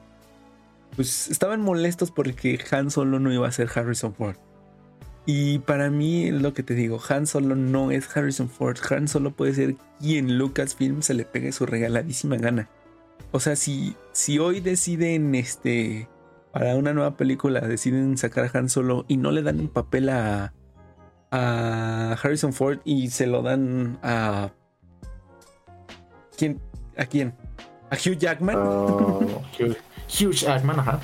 [0.96, 4.36] pues estaban molestos porque Han Solo no iba a ser Harrison Ford.
[5.26, 8.78] Y para mí es lo que te digo, Han Solo no es Harrison Ford.
[8.90, 12.70] Han Solo puede ser quien Lucasfilm se le pegue su regaladísima gana.
[13.32, 16.10] O sea, si, si hoy deciden este
[16.52, 20.10] para una nueva película deciden sacar a Han Solo y no le dan un papel
[20.10, 20.54] a,
[21.32, 24.52] a Harrison Ford y se lo dan a.
[26.42, 26.60] ¿Quién?
[26.98, 27.36] ¿A quién?
[27.92, 28.56] ¿A Hugh Jackman?
[28.58, 29.44] Oh,
[30.10, 31.00] Hugh, Jackman, ajá.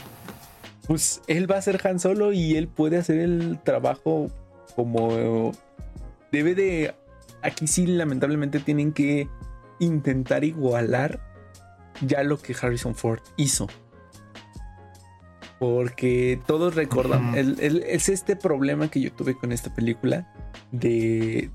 [0.87, 4.31] Pues él va a ser Han Solo y él puede hacer el trabajo
[4.75, 5.51] como
[6.31, 6.95] debe de.
[7.43, 9.29] Aquí sí, lamentablemente, tienen que
[9.79, 11.19] intentar igualar
[12.01, 13.67] ya lo que Harrison Ford hizo.
[15.59, 20.33] Porque todos recordan, es este problema que yo tuve con esta película
[20.71, 21.51] de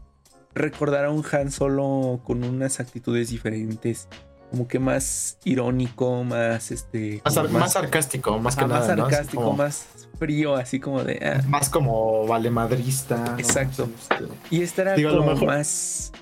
[0.55, 4.09] recordar a un Han Solo con unas actitudes diferentes,
[4.51, 7.23] como que más irónico, más este.
[7.25, 8.81] Más, sarcástico, más que nada.
[8.81, 9.87] Más sarcástico, más
[10.19, 11.21] frío, así como de.
[11.23, 11.43] Ah.
[11.49, 13.37] Más como valemadrista.
[13.39, 13.89] Exacto.
[14.01, 16.13] Este, y este era como más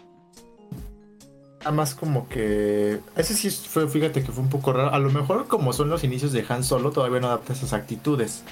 [1.61, 3.01] Nada más como que.
[3.17, 4.95] Ese sí fue, fíjate que fue un poco raro.
[4.95, 8.45] A lo mejor, como son los inicios de Han Solo, todavía no adapta esas actitudes.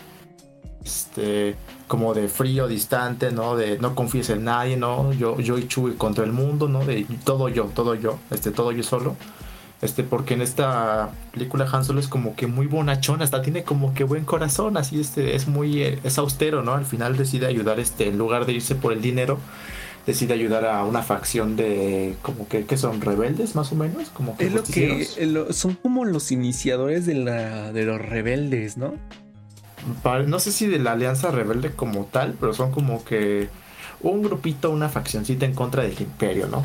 [0.85, 1.57] Este.
[1.87, 3.57] Como de frío, distante, ¿no?
[3.57, 5.13] De no confíes en nadie, ¿no?
[5.13, 6.85] Yo, yo y Chuy contra el mundo, ¿no?
[6.85, 9.17] De todo yo, todo yo, este, todo yo solo.
[9.81, 13.95] Este, porque en esta película Han Solo es como que muy bonachón, hasta tiene como
[13.95, 16.75] que buen corazón, así este, es muy, eh, es austero, ¿no?
[16.75, 19.39] Al final decide ayudar, este, en lugar de irse por el dinero,
[20.05, 24.47] decide ayudar a una facción de como que, son rebeldes más o menos como que
[24.47, 28.95] es lo que son como los iniciadores de la de los rebeldes no
[30.27, 33.49] no sé si de la alianza rebelde como tal pero son como que
[34.01, 36.65] un grupito una faccioncita en contra del imperio no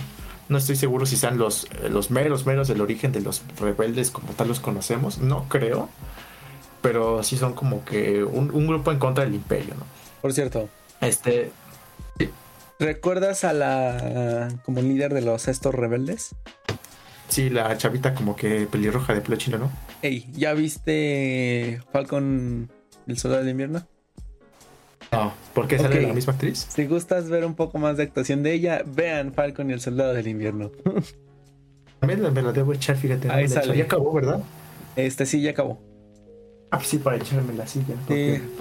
[0.50, 4.34] no estoy seguro si sean los los meros meros del origen de los rebeldes como
[4.34, 5.90] tal los conocemos no creo
[6.82, 9.86] pero sí son como que un, un grupo en contra del imperio no
[10.22, 10.70] por cierto
[11.02, 11.52] este
[12.80, 16.36] ¿Recuerdas a la como líder de los estos rebeldes?
[17.30, 19.72] Sí, la chavita como que pelirroja de pelo chino, ¿no?
[20.02, 22.70] Ey, ¿ya viste Falcon
[23.08, 23.86] el soldado del invierno?
[25.12, 26.68] No, ¿por qué sale la misma actriz?
[26.70, 30.14] Si gustas ver un poco más de actuación de ella, vean Falcon y el soldado
[30.14, 30.72] del invierno.
[32.00, 33.32] También me la debo echar, fíjate.
[33.32, 33.78] Ahí sale.
[33.78, 34.42] Ya acabó, ¿verdad?
[34.96, 35.82] Este sí, ya acabó.
[36.74, 37.96] Ah, pues sí, para echarme la silla.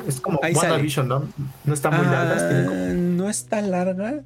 [0.07, 1.29] es como WandaVision, ¿no?
[1.65, 2.37] No está muy larga.
[2.39, 4.23] Ah, no está larga,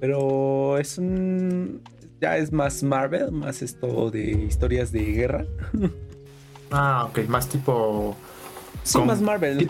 [0.00, 1.82] pero es un.
[2.20, 5.44] Ya es más Marvel, más esto de historias de guerra.
[6.70, 8.16] ah, ok, más tipo.
[8.82, 9.68] Sí, más Marvel.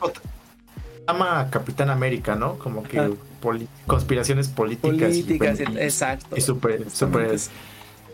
[1.06, 2.58] Ama Capitán América, ¿no?
[2.58, 3.10] Como que Ah.
[3.40, 4.94] poli- conspiraciones políticas.
[5.16, 5.84] y Políticas, feministas.
[5.84, 6.36] exacto.
[6.36, 6.84] Y súper.
[6.84, 7.36] Justamente.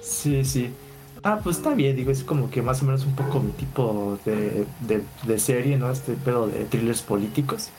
[0.02, 0.70] Sí, sí.
[1.22, 4.18] Ah, pues está bien, digo, es como que más o menos un poco mi tipo
[4.24, 5.90] de, de, de serie, ¿no?
[5.90, 7.70] Este pedo de thrillers políticos.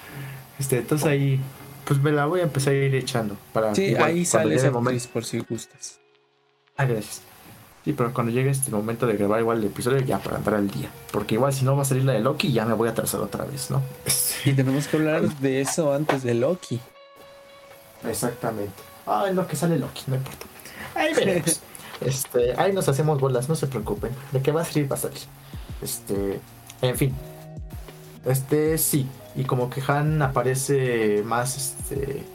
[0.59, 1.39] Este, entonces ahí,
[1.85, 3.37] pues me la voy a empezar a ir echando.
[3.53, 5.05] Para Sí, igual, ahí sale el momento.
[5.13, 5.99] por si gustas.
[6.75, 7.21] Ah, gracias.
[7.87, 10.69] Sí, pero cuando llegue este momento de grabar igual el episodio, ya para andar al
[10.69, 10.89] día.
[11.09, 13.21] Porque igual si no va a salir la de Loki, ya me voy a atrasar
[13.21, 13.81] otra vez, ¿no?
[14.43, 16.81] Y tenemos que hablar de eso antes de Loki.
[18.05, 18.73] Exactamente.
[19.05, 20.45] Ah, en lo que sale Loki, no importa.
[20.95, 21.61] Ahí veremos.
[22.01, 24.11] este, ahí nos hacemos bolas, no se preocupen.
[24.33, 25.21] De que va a salir, va a salir.
[25.81, 26.41] Este,
[26.81, 27.15] en fin.
[28.25, 29.07] Este, sí.
[29.33, 32.25] Y como que Han aparece más, este,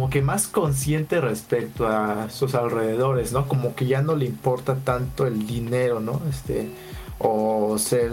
[0.00, 3.46] como que más consciente respecto a sus alrededores, ¿no?
[3.46, 6.22] Como que ya no le importa tanto el dinero, ¿no?
[6.30, 6.70] Este,
[7.18, 8.10] o ser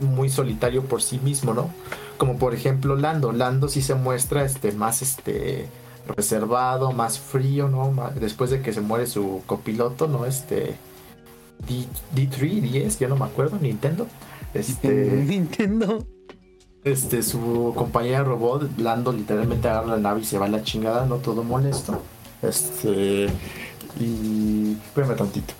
[0.00, 1.70] muy solitario por sí mismo, ¿no?
[2.18, 3.30] Como por ejemplo Lando.
[3.30, 5.68] Lando sí se muestra, este, más, este,
[6.08, 7.94] reservado, más frío, ¿no?
[8.18, 10.26] Después de que se muere su copiloto, ¿no?
[10.26, 10.74] Este,
[11.68, 11.86] D,
[12.16, 14.08] D3, 10, ya no me acuerdo, Nintendo.
[14.54, 14.88] Este,
[15.28, 16.04] Nintendo.
[16.86, 21.04] Este, su compañera robot, Lando, literalmente agarra la nave y se va a la chingada,
[21.04, 22.00] no todo molesto.
[22.42, 23.26] Este,
[23.98, 24.72] y.
[24.72, 25.54] Espérame tantito.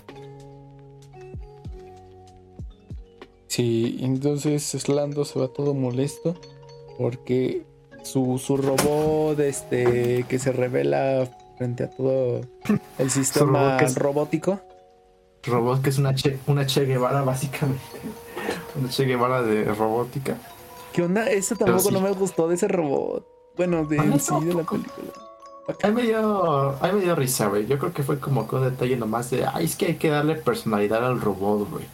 [3.49, 6.35] Sí, entonces Lando se va todo molesto
[6.99, 7.65] porque
[8.03, 12.43] su, su robot este que se revela frente a todo
[12.99, 14.61] el sistema robot que es- robótico.
[15.45, 17.83] Robot que es una che, una che Guevara, básicamente.
[18.79, 20.37] Una Che Guevara de robótica.
[20.97, 21.31] ¿Qué onda?
[21.31, 21.93] Eso tampoco sí.
[21.93, 23.27] no me gustó de ese robot.
[23.55, 25.13] Bueno, de en sí de la película.
[25.83, 27.67] Ahí me dio, ahí me dio risa, güey.
[27.67, 30.09] Yo creo que fue como que un detalle nomás de, ay, es que hay que
[30.09, 31.85] darle personalidad al robot, güey.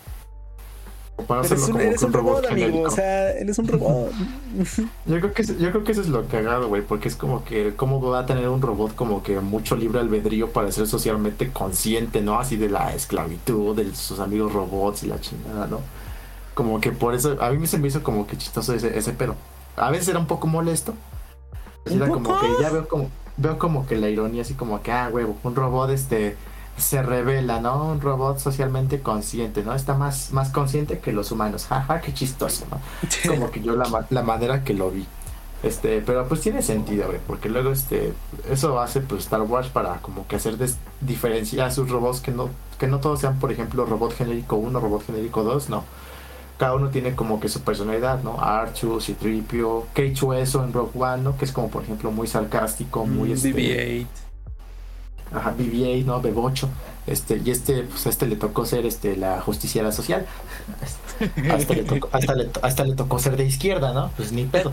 [1.17, 2.55] O para Pero hacerlo es un, como eres que un robot, amigo.
[2.67, 2.89] genérico.
[2.89, 4.13] O sea, eres un robot.
[5.07, 7.45] Yo creo que es- yo creo que eso es lo cagado, güey, porque es como
[7.45, 11.51] que cómo va a tener un robot como que mucho libre albedrío para ser socialmente
[11.53, 12.39] consciente, ¿no?
[12.39, 15.81] Así de la esclavitud de sus amigos robots y la chingada, ¿no?
[16.55, 19.35] Como que por eso a mí se me hizo como que chistoso ese, ese pedo.
[19.77, 20.95] A veces era un poco molesto.
[21.87, 24.93] ¿Un Era como que ya veo como veo como que la ironía así como que
[24.93, 26.37] ah, huevo, un robot este
[26.77, 27.85] se revela, ¿no?
[27.91, 29.75] Un robot socialmente consciente, ¿no?
[29.75, 31.67] Está más más consciente que los humanos.
[31.69, 32.81] Jaja, qué chistoso, ¿no?
[33.29, 35.07] como que yo la, la manera que lo vi.
[35.63, 38.13] Este, pero pues tiene sentido, güey, porque luego este,
[38.51, 42.33] eso hace pues Star Wars para como que hacer des- diferenciar a sus robots que
[42.33, 42.49] no,
[42.79, 45.85] que no todos sean, por ejemplo, robot genérico 1, robot genérico 2, no.
[46.59, 48.41] Cada uno tiene como que su personalidad, ¿no?
[48.41, 51.37] Archu, Citripio, K2SO en Rogue One, ¿no?
[51.37, 54.07] Que es como, por ejemplo, muy sarcástico, muy Mm, este, BB-8.
[55.35, 56.21] Ajá, BB-8, ¿no?
[56.21, 56.69] Bebocho.
[57.07, 60.27] Este, y este, pues a este le tocó ser este, la justiciera social.
[61.51, 64.11] Hasta le, tocó, hasta, le, hasta le tocó ser de izquierda, ¿no?
[64.17, 64.73] Pues ni pedo.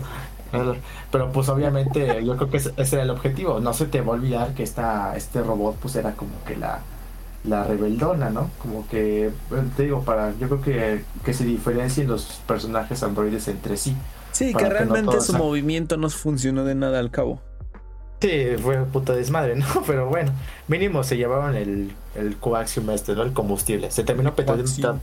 [1.10, 3.60] Pero, pues obviamente yo creo que ese ese era el objetivo.
[3.60, 6.80] No se te va a olvidar que esta, este robot pues era como que la,
[7.44, 8.50] la rebeldona, ¿no?
[8.58, 13.48] Como que, bueno, te digo, para, yo creo que, que se diferencien los personajes androides
[13.48, 13.96] entre sí.
[14.32, 17.40] Sí, que que no realmente su sean- movimiento no funcionó de nada al cabo.
[18.20, 19.66] Sí, fue puta desmadre, ¿no?
[19.86, 20.32] Pero bueno,
[20.68, 23.22] mínimo se llevaron el, el coaxium este, ¿no?
[23.22, 23.90] El combustible.
[23.90, 25.00] Se terminó petateando,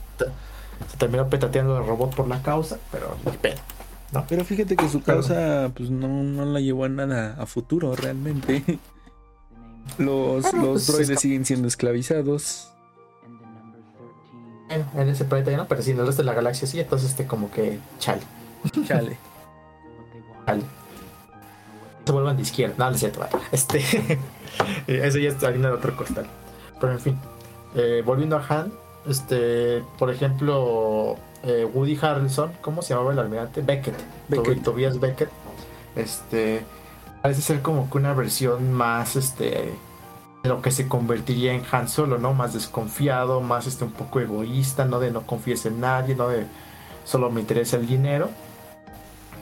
[0.88, 3.56] se terminó petateando el robot por la causa, pero ni pedo.
[4.28, 8.62] Pero fíjate que su causa pues no, no la llevó a nada a futuro realmente.
[9.96, 12.70] Los, Bueno, los pues, droides es- siguen siendo esclavizados.
[14.68, 16.78] Bueno, en ese planeta ya no, pero sí, en el resto de la galaxia sí,
[16.78, 18.20] entonces este como que chale,
[18.86, 19.16] Chale.
[20.46, 20.62] chale.
[22.04, 23.32] Se vuelvan de izquierda, no, no es cierto, vale.
[23.52, 23.78] Este,
[24.86, 26.26] eso ya es harina de otro costal.
[26.80, 27.18] Pero en fin,
[27.74, 28.72] eh, volviendo a Han,
[29.06, 33.60] este, por ejemplo, eh, Woody Harrelson, ¿cómo se llamaba el almirante?
[33.62, 33.94] Beckett,
[34.28, 34.58] Beckett.
[34.58, 35.28] Tob- Tobias Beckett,
[35.96, 36.62] este,
[37.22, 39.74] parece ser como que una versión más, este,
[40.42, 42.32] de lo que se convertiría en Han Solo, ¿no?
[42.34, 45.00] Más desconfiado, más, este, un poco egoísta, ¿no?
[45.00, 46.28] De no confíes en nadie, ¿no?
[46.28, 46.46] De
[47.04, 48.30] solo me interesa el dinero.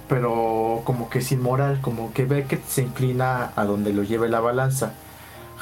[0.09, 4.39] Pero como que sin moral, como que Beckett se inclina a donde lo lleve la
[4.41, 4.93] balanza.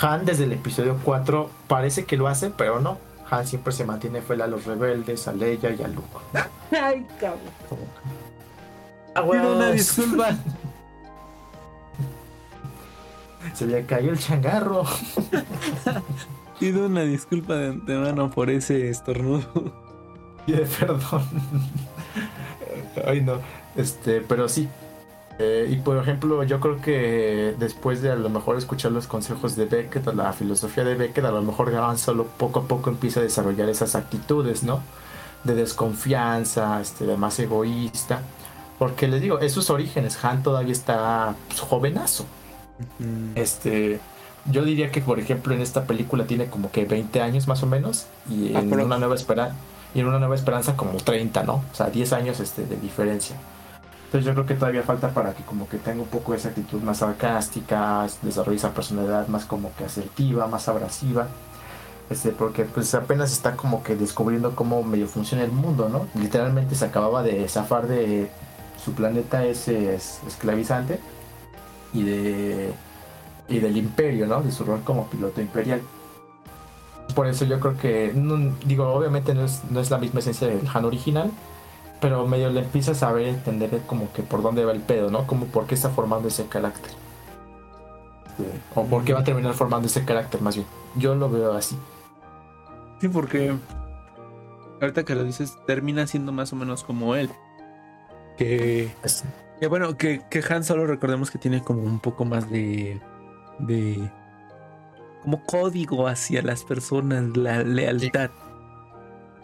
[0.01, 2.99] Han desde el episodio 4 parece que lo hace, pero no.
[3.31, 6.09] Han siempre se mantiene fiel a los rebeldes, a Leia y a Luke.
[6.73, 7.41] Ay, cabrón.
[9.15, 10.37] Que- Pido una disculpa.
[13.53, 14.85] Se le cayó el changarro.
[16.59, 19.45] Pido una disculpa de antemano por ese estornudo.
[20.47, 21.23] Pide perdón.
[23.07, 23.39] Ay, no.
[23.77, 24.69] Este, pero sí.
[25.39, 29.57] Eh, y por ejemplo, yo creo que después de a lo mejor escuchar los consejos
[29.57, 33.21] de Beckett, la filosofía de Beckett, a lo mejor Han solo poco a poco empieza
[33.21, 34.81] a desarrollar esas actitudes, ¿no?
[35.43, 38.23] De desconfianza, este, de más egoísta.
[38.79, 42.27] Porque les digo, esos orígenes, Han todavía está pues, jovenazo.
[43.35, 44.01] Este,
[44.51, 47.67] yo diría que, por ejemplo, en esta película tiene como que 20 años más o
[47.67, 48.07] menos.
[48.29, 49.57] Y en una nueva esperanza.
[49.95, 51.55] Y en una nueva esperanza como 30, ¿no?
[51.73, 53.37] O sea, 10 años este, de diferencia.
[54.07, 56.81] Entonces yo creo que todavía falta para que como que tenga un poco esa actitud
[56.83, 61.29] más sarcástica, desarrolle esa personalidad más como que asertiva, más abrasiva.
[62.11, 66.07] Este, porque pues apenas está como que descubriendo cómo medio funciona el mundo, ¿no?
[66.21, 68.29] Literalmente se acababa de zafar de
[68.85, 71.01] su planeta ese es- esclavizante
[71.95, 72.73] y de
[73.49, 74.43] y del imperio, ¿no?
[74.43, 75.81] De su rol como piloto imperial.
[77.15, 80.49] Por eso yo creo que, no- digo, obviamente no es, no es la misma esencia
[80.49, 81.31] del Han original,
[82.01, 85.27] pero medio le empiezas a ver, entender como que por dónde va el pedo, ¿no?
[85.27, 86.93] Como por qué está formando ese carácter.
[88.75, 90.67] O por qué va a terminar formando ese carácter, más bien.
[90.97, 91.77] Yo lo veo así.
[93.01, 93.55] Sí, porque
[94.81, 97.31] ahorita que lo dices, termina siendo más o menos como él.
[98.39, 98.91] Que,
[99.61, 103.01] que bueno, que, que Han solo recordemos que tiene como un poco más de.
[103.61, 104.11] de.
[105.23, 108.31] como código hacia las personas, la lealtad.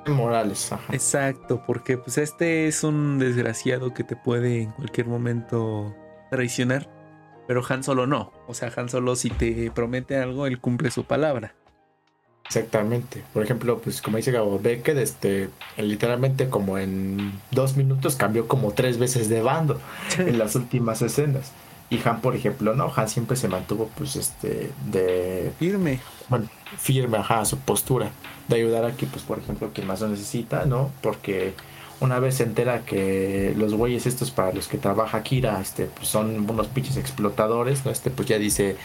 [0.06, 0.92] Morales, ajá.
[0.92, 5.94] Exacto, porque pues este es un desgraciado que te puede en cualquier momento
[6.30, 6.88] traicionar.
[7.46, 8.32] Pero Han Solo no.
[8.46, 11.54] O sea, Han Solo si te promete algo, él cumple su palabra.
[12.50, 13.22] Exactamente.
[13.32, 18.72] Por ejemplo, pues como dice Gabo Beckett, este, literalmente como en dos minutos cambió como
[18.72, 19.80] tres veces de bando
[20.18, 21.52] en las últimas escenas.
[21.90, 26.00] Y Han, por ejemplo, no, Han siempre se mantuvo pues este de Firme.
[26.28, 28.10] bueno, firme, ajá, su postura
[28.48, 30.90] de ayudar a que, pues, por ejemplo, quien más lo necesita, ¿no?
[31.02, 31.54] Porque
[32.00, 36.08] una vez se entera que los güeyes estos para los que trabaja Kira, este, pues
[36.08, 37.92] son unos pinches explotadores, ¿no?
[37.92, 38.76] Este, pues ya dice,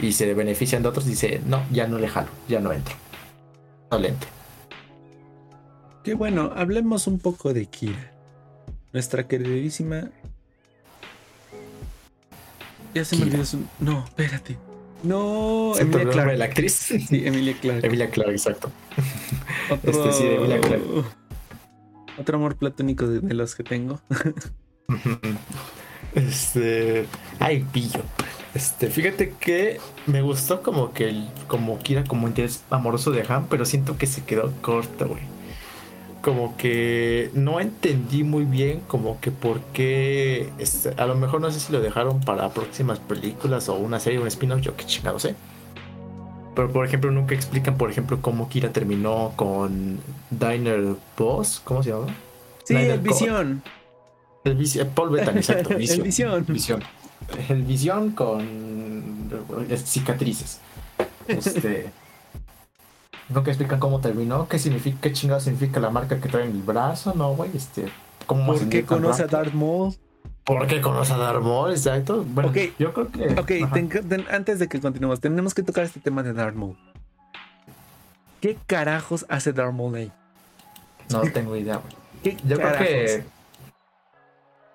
[0.00, 2.94] y se benefician de otros, dice, no, ya no le jalo, ya no entro.
[3.90, 4.28] No le entro.
[6.04, 8.12] Que bueno, hablemos un poco de Kira.
[8.92, 10.10] Nuestra queridísima.
[12.94, 13.64] Ya se me olvidó su.
[13.80, 14.56] No, espérate.
[15.02, 16.36] No, ¿Se te Emilia Clarke.
[16.38, 16.72] la actriz?
[16.72, 17.86] Sí, Emilia Clarke.
[17.86, 18.70] Emilia Clarke, exacto.
[19.70, 19.90] Otro...
[19.90, 21.04] este sí, Emilia Clarke.
[22.18, 24.00] Otro amor platónico de, de los que tengo.
[26.14, 27.06] Este.
[27.38, 28.00] Ay, pillo.
[28.54, 33.46] Este, fíjate que me gustó como que el, como Kira como interés amoroso de Han,
[33.46, 35.22] pero siento que se quedó corto, güey.
[36.22, 41.50] Como que no entendí muy bien como que por qué este, a lo mejor no
[41.50, 45.18] sé si lo dejaron para próximas películas o una serie, un spin-off, yo qué chingado
[45.18, 45.34] sé.
[46.56, 51.90] Pero por ejemplo nunca explican, por ejemplo, cómo Kira terminó con Diner Boss, ¿cómo se
[51.90, 52.06] llama?
[52.64, 53.62] Sí, Snyder el visión.
[54.44, 56.44] El Visión, Paul Bettany, exacto, El Visión.
[56.46, 56.82] Visión.
[57.48, 59.30] El visión con
[59.84, 60.60] cicatrices.
[61.26, 61.90] Este.
[63.28, 66.62] Nunca explican cómo terminó, qué significa, qué chingado significa la marca que trae en el
[66.62, 67.50] brazo, ¿no, güey?
[67.54, 67.90] Este.
[68.26, 69.38] ¿Cómo ¿Por qué conoce a rápido?
[69.42, 69.94] Darth Maul?
[70.44, 71.70] ¿Por qué conoce a Darth Maul?
[71.72, 72.24] Exacto.
[72.26, 73.28] Bueno, yo creo que.
[73.38, 73.74] Ok, Ajá.
[73.74, 76.76] ten- ten- antes de que continuemos, tenemos que tocar este tema de Darth Maul.
[78.40, 80.12] ¿Qué carajos hace Darth Maul ahí?
[81.10, 81.92] No tengo idea, güey.
[82.22, 82.86] ¿Qué Yo creo carajos?
[82.86, 83.24] que.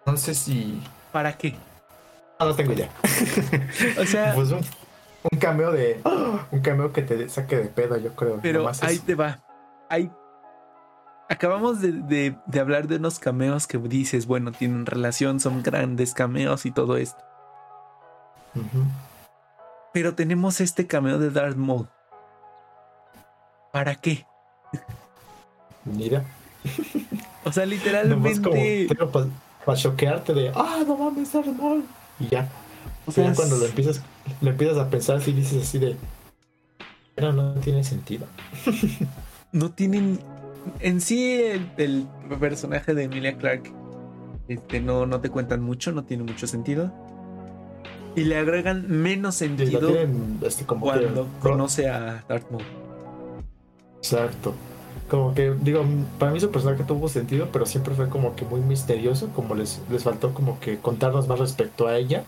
[0.06, 0.80] No sé si.
[1.12, 1.56] ¿Para qué?
[2.44, 2.90] No, no tengo idea.
[4.00, 4.60] O sea, Pues un,
[5.32, 6.02] un cameo de.
[6.52, 8.40] Un cameo que te saque de pedo, yo creo.
[8.42, 9.40] pero nomás ahí te va.
[9.90, 10.12] Ahí.
[11.30, 16.14] Acabamos de, de- de hablar de unos cameos que dices, bueno, tienen relación, son grandes
[16.14, 17.24] cameos y todo esto.
[19.94, 21.88] Pero tenemos este cameo de Darth Maul.
[23.72, 24.26] ¿Para qué?
[25.86, 26.24] Mira.
[27.46, 28.96] O sea, Nomás como literalmente.
[29.66, 31.84] para choquearte de, ah, no mames, Darth Maul.
[32.20, 32.50] Y ya.
[33.06, 34.02] O Pero sea, cuando lo empiezas,
[34.42, 35.98] lo empiezas a pensar, si dices así de,
[37.16, 38.28] pero no tiene sentido.
[39.52, 40.20] no tienen.
[40.80, 42.08] En sí, el, el
[42.40, 43.72] personaje de Emilia Clarke
[44.48, 46.94] este, no, no te cuentan mucho, no tiene mucho sentido.
[48.16, 52.64] Y le agregan menos sentido tienen, este, como que- cuando conoce a Darth Maul.
[53.98, 54.54] Exacto.
[55.10, 55.84] Como que, digo,
[56.20, 59.82] para mí su personaje tuvo sentido, pero siempre fue como que muy misterioso, como les,
[59.90, 62.24] les faltó como que contarnos más respecto a ella,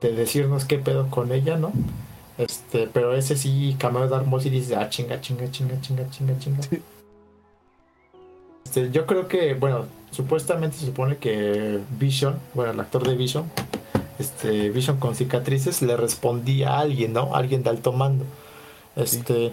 [0.00, 1.72] de decirnos qué pedo con ella, ¿no?
[2.38, 6.60] Este, pero ese sí, Darth Maul y dice, ah, chinga, chinga, chinga, chinga, chinga, chinga.
[8.64, 13.50] Este, yo creo que, bueno, supuestamente se supone que Vision, bueno, el actor de Vision,
[14.18, 17.34] este, Vision con cicatrices, le respondía a alguien, ¿no?
[17.34, 18.24] Alguien de alto mando.
[18.96, 19.52] Este,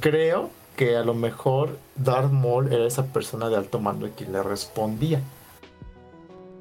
[0.00, 4.24] creo que a lo mejor Darth Maul era esa persona de alto mando y que
[4.24, 5.20] le respondía.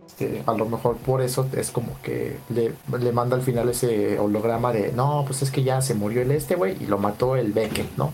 [0.07, 4.17] Este, a lo mejor por eso es como que le, le manda al final ese
[4.17, 7.35] holograma de no, pues es que ya se murió el este, güey, y lo mató
[7.35, 8.11] el Beckett, ¿no?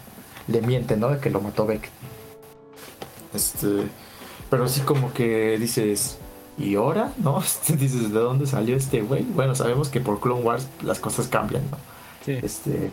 [0.49, 1.07] Le miente, ¿no?
[1.07, 1.93] De que lo mató Beckett.
[3.33, 3.87] Este,
[4.49, 6.17] pero sí como que dices,
[6.57, 7.13] ¿y ahora?
[7.17, 7.41] ¿No?
[7.69, 9.23] Dices, ¿de dónde salió este güey?
[9.23, 11.77] Bueno, sabemos que por Clone Wars las cosas cambian, ¿no?
[12.25, 12.37] Sí.
[12.43, 12.91] Este,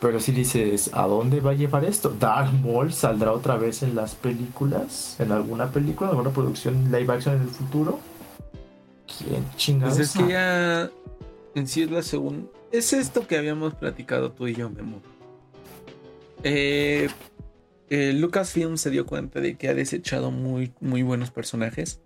[0.00, 2.10] pero si dices, ¿a dónde va a llevar esto?
[2.10, 5.16] ¿Darth Maul saldrá otra vez en las películas?
[5.18, 7.98] ¿En alguna película, en alguna producción live action en el futuro?
[9.06, 9.96] ¿Quién chingados?
[9.96, 10.90] Pues es que ya
[11.54, 12.48] en sí es la segunda.
[12.72, 15.00] Es esto que habíamos platicado tú y yo, Memo.
[16.42, 17.08] Eh,
[17.88, 22.00] eh, Lucasfilm se dio cuenta de que ha desechado muy, muy buenos personajes.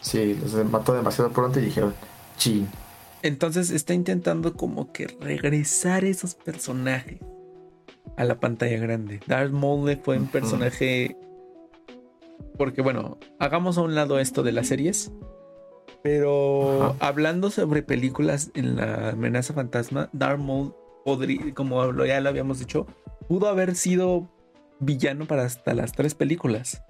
[0.00, 1.94] Sí, los mató demasiado pronto y dijeron,
[2.36, 2.68] chin.
[3.22, 7.20] Entonces está intentando como que regresar esos personajes
[8.16, 9.20] a la pantalla grande.
[9.26, 11.16] Darth Maul fue un personaje.
[12.56, 15.12] Porque bueno, hagamos a un lado esto de las series.
[16.02, 16.96] Pero Ajá.
[17.00, 22.86] hablando sobre películas en la amenaza fantasma, Darth Maul podría, como ya lo habíamos dicho,
[23.28, 24.28] pudo haber sido
[24.78, 26.82] villano para hasta las tres películas.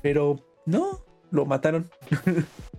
[0.00, 1.90] Pero no, lo mataron.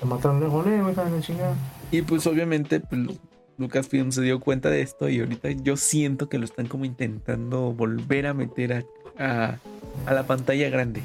[0.00, 1.54] Lo mataron luego, luego, hija de la chingada.
[1.90, 3.18] Y pues obviamente pues, Lu-
[3.58, 7.72] Lucasfilm se dio cuenta de esto y ahorita yo siento que lo están como intentando
[7.72, 8.84] volver a meter a,
[9.18, 9.58] a-
[10.06, 11.02] a la pantalla grande.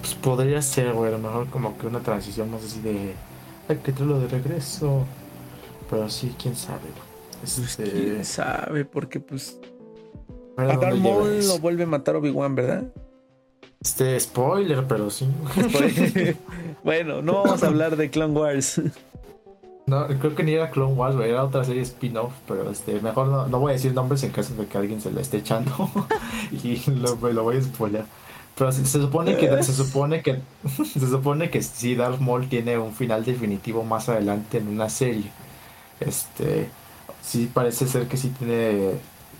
[0.00, 3.14] Pues podría ser, güey, a lo mejor como que una transición más así de.
[3.68, 5.04] Hay que traerlo de regreso.
[5.90, 7.08] Pero sí, quién sabe, güey.
[7.40, 9.58] Pues Este, quién sabe, porque pues
[10.56, 12.92] a a Darth Maul lo vuelve a matar Obi-Wan, ¿verdad?
[13.80, 15.28] Este, spoiler, pero sí.
[16.84, 18.80] Bueno, no vamos a hablar de Clone Wars.
[19.86, 23.28] No, creo que ni era Clone Wars, güey, era otra serie spin-off, pero este, mejor
[23.28, 25.90] no, no voy a decir nombres en caso de que alguien se la esté echando
[26.52, 28.04] y lo, voy a spoiler.
[28.54, 30.40] Pero se, se supone que se supone que
[30.84, 35.30] se supone que sí Darth Maul tiene un final definitivo más adelante en una serie.
[36.00, 36.68] Este,
[37.22, 38.92] sí parece ser que sí tiene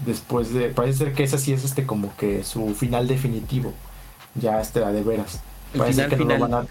[0.07, 3.75] después de parece ser que esa sí es este como que su final definitivo.
[4.41, 5.41] Ya este a de veras.
[5.75, 6.41] El Parece final que no final.
[6.41, 6.69] lo van a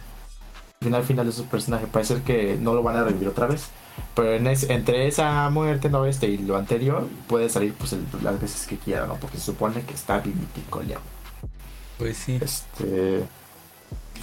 [0.80, 1.88] el final final de su personaje.
[1.88, 3.68] Parece ser que no lo van a revivir otra vez.
[4.16, 8.06] Pero en es- entre esa muerte no este y lo anterior puede salir pues el-
[8.24, 10.98] las veces que quiera no porque se supone que está mítico ya.
[11.98, 12.38] Pues sí.
[12.42, 13.24] este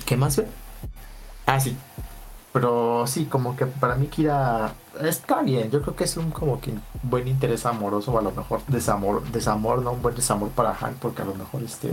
[0.07, 0.47] qué más ve
[1.47, 1.77] ah sí.
[2.53, 5.73] Pero sí como que para mí Kira está bien.
[5.73, 6.73] Yo creo que es un como que
[7.03, 10.99] buen interés amoroso o a lo mejor desamor desamor no un buen desamor para Hank
[11.01, 11.91] porque a lo mejor este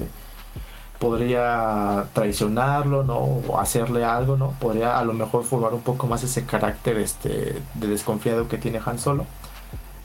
[1.02, 3.18] podría traicionarlo, ¿no?
[3.18, 4.52] O hacerle algo, ¿no?
[4.52, 8.80] Podría a lo mejor formar un poco más ese carácter este, de desconfiado que tiene
[8.86, 9.26] Han Solo.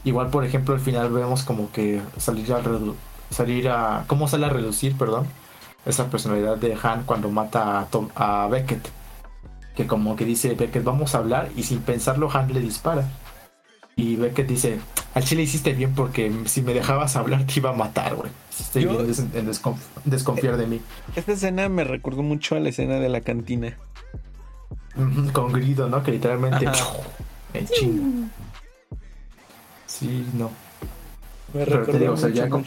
[0.05, 2.63] Igual, por ejemplo, al final vemos como que salir a
[3.31, 5.27] salir a cómo sale a reducir, perdón,
[5.85, 8.89] esa personalidad de Han cuando mata a, Tom- a Beckett.
[9.77, 13.05] Que como que dice Beckett, vamos a hablar y sin pensarlo Han le dispara.
[13.97, 14.81] Y Beckett dice,
[15.15, 18.31] al chile hiciste bien porque si me dejabas hablar te iba a matar, güey.
[18.59, 20.81] Estoy Yo- bien des- en desconf- desconfiar de mí.
[21.15, 23.77] Esta escena me recordó mucho a la escena de la cantina.
[25.33, 26.03] Con grito, ¿no?
[26.03, 26.67] Que literalmente
[27.53, 28.29] en chinga.
[29.87, 30.51] Sí, no.
[31.55, 32.65] Me Pero te digo, o sea, mucho, ya como-.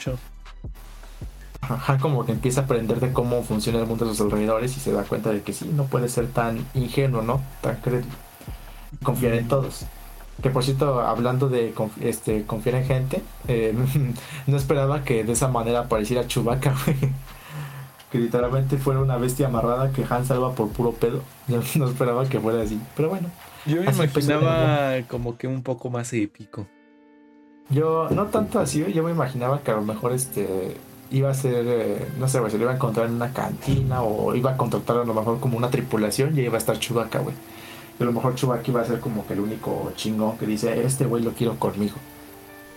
[1.61, 4.79] Ajá, como que empieza a aprender de cómo funciona el mundo de sus alrededores y
[4.79, 7.41] se da cuenta de que sí, no puede ser tan ingenuo, ¿no?
[7.61, 8.15] Tan crédito.
[9.03, 9.85] Confiar en todos.
[10.41, 13.73] Que por cierto, hablando de este, confiar en gente, eh,
[14.47, 16.97] no esperaba que de esa manera apareciera Chewbacca, güey.
[18.11, 21.21] Que literalmente fuera una bestia amarrada que Han salva por puro pedo.
[21.47, 22.79] Yo no esperaba que fuera así.
[22.95, 23.29] Pero bueno,
[23.65, 26.67] Yo me imaginaba como que un poco más épico.
[27.69, 30.75] Yo, no tanto así, yo me imaginaba que a lo mejor este
[31.11, 34.35] iba a ser, eh, no sé, se lo iba a encontrar en una cantina o
[34.35, 37.35] iba a contactar a lo mejor como una tripulación y iba a estar Chewbacca, güey.
[37.99, 40.81] Y a lo mejor Chewbacca iba a ser como que el único chingón que dice,
[40.85, 41.95] este güey lo quiero conmigo.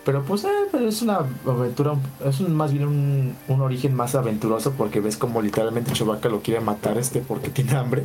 [0.05, 1.95] Pero pues, eh, pero es una aventura,
[2.27, 6.41] es un- más bien un, un origen más aventuroso porque ves como literalmente Chewbacca lo
[6.41, 8.03] quiere matar este porque tiene hambre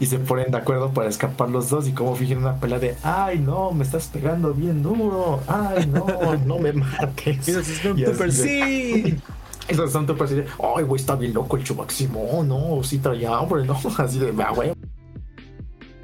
[0.00, 2.96] y se ponen de acuerdo para escapar los dos y como fijan una pelea de,
[3.02, 6.06] ay no, me estás pegando bien duro, ay no,
[6.46, 7.46] no me mates.
[7.48, 7.66] Es
[8.12, 9.20] super sí.
[9.68, 10.46] Esos son tu así de,
[10.76, 14.32] ay güey, está bien loco el Chewbacca, Simón, no, sí traía hambre, no, así de,
[14.42, 14.72] ah, güey.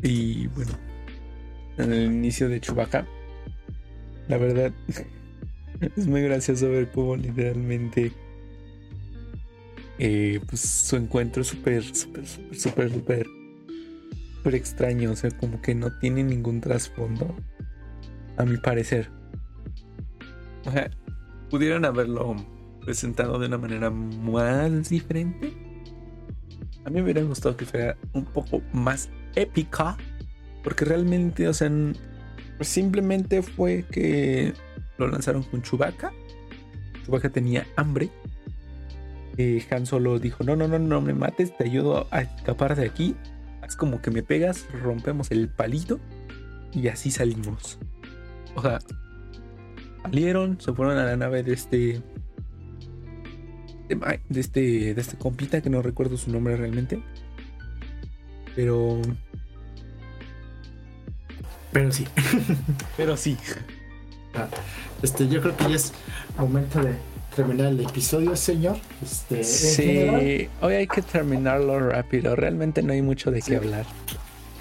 [0.03, 0.73] Y bueno,
[1.79, 3.07] en el inicio de Chewbacca,
[4.29, 4.73] la verdad
[5.97, 8.13] es muy gracioso ver cómo literalmente
[9.99, 13.27] eh, pues su encuentro es súper, súper, súper, súper, súper,
[14.37, 15.13] súper extraño.
[15.13, 17.35] O sea, como que no tiene ningún trasfondo,
[18.37, 19.11] a mi parecer.
[20.65, 20.91] O sea,
[21.51, 22.35] pudieron haberlo
[22.85, 25.53] presentado de una manera más diferente.
[26.85, 29.97] A mí me hubiera gustado que fuera un poco más épica.
[30.63, 31.71] Porque realmente, o sea,
[32.61, 34.55] simplemente fue que
[34.99, 36.13] lo lanzaron con Chewbacca.
[37.05, 38.11] Chewbacca tenía hambre.
[39.71, 43.17] Han Solo dijo, no, no, no, no me mates, te ayudo a escapar de aquí.
[43.63, 45.99] Haz como que me pegas, rompemos el palito
[46.73, 47.79] y así salimos.
[48.55, 48.79] O sea,
[50.03, 52.03] salieron, se fueron a la nave de este...
[53.89, 57.03] De este, de este compita que no recuerdo su nombre realmente.
[58.55, 59.01] Pero...
[61.73, 62.07] Pero sí.
[62.97, 63.37] Pero sí.
[64.35, 64.49] Ah,
[65.03, 65.93] este, yo creo que ya es
[66.37, 66.95] momento de
[67.35, 68.77] terminar el episodio, señor.
[69.03, 72.37] Este, sí, hoy hay que terminarlo rápido.
[72.37, 73.87] Realmente no hay mucho de qué hablar.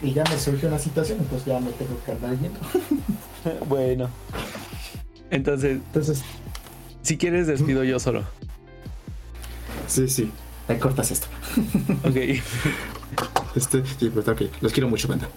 [0.02, 2.60] Y ya me surgió una situación, entonces ya me tengo que andar yendo.
[3.68, 4.10] bueno.
[5.30, 6.24] Entonces, entonces,
[7.02, 8.24] si quieres despido yo solo.
[9.88, 10.32] Sí, sí.
[10.68, 11.28] Te cortas esto.
[12.04, 12.16] ok.
[13.56, 14.42] Este, sí, pues ok.
[14.62, 15.28] Los quiero mucho, banda.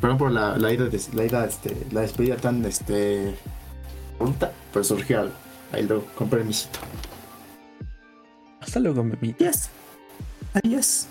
[0.00, 3.34] Perdón por la, la ida, la ida, este, la despedida tan, este,
[4.18, 5.34] pronta, pero surgió algo.
[5.72, 6.78] Ahí lo compré misito.
[8.60, 9.44] Hasta luego, memito.
[9.44, 9.70] Yes.
[10.54, 11.08] Adiós.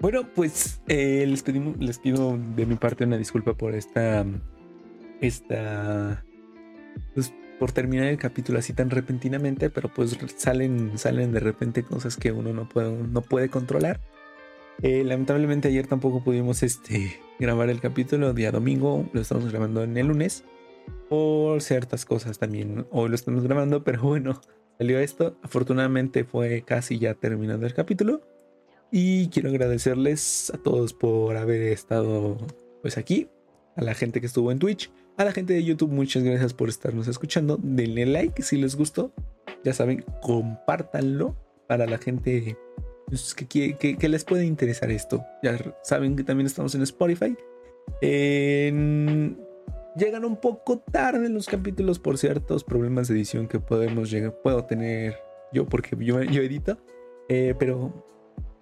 [0.00, 4.26] Bueno, pues eh, les, pedimos, les pido de mi parte una disculpa por esta.
[5.20, 6.22] Esta.
[7.14, 12.16] Pues por terminar el capítulo así tan repentinamente, pero pues salen, salen de repente cosas
[12.16, 14.00] que uno no puede, no puede controlar.
[14.82, 19.96] Eh, lamentablemente ayer tampoco pudimos este, grabar el capítulo día domingo, lo estamos grabando en
[19.96, 20.44] el lunes.
[21.08, 24.40] Por ciertas cosas también hoy lo estamos grabando, pero bueno,
[24.78, 25.36] salió esto.
[25.42, 28.22] Afortunadamente fue casi ya terminando el capítulo.
[28.90, 32.36] Y quiero agradecerles a todos por haber estado
[32.82, 33.28] pues aquí.
[33.76, 34.90] A la gente que estuvo en Twitch.
[35.16, 37.58] A la gente de YouTube, muchas gracias por estarnos escuchando.
[37.60, 39.12] Denle like si les gustó.
[39.64, 42.56] Ya saben, compártanlo para la gente
[43.06, 45.24] pues, que, les puede interesar esto.
[45.42, 47.36] Ya saben que también estamos en Spotify.
[49.96, 54.64] Llegan un poco tarde los capítulos por ciertos problemas de edición que podemos llegar, puedo
[54.64, 55.16] tener
[55.52, 56.78] yo porque yo, yo edito.
[57.28, 58.04] Eh, pero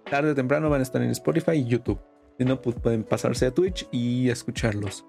[0.09, 1.99] tarde o temprano van a estar en Spotify y YouTube.
[2.37, 5.05] Si no, pues pueden pasarse a Twitch y escucharlos.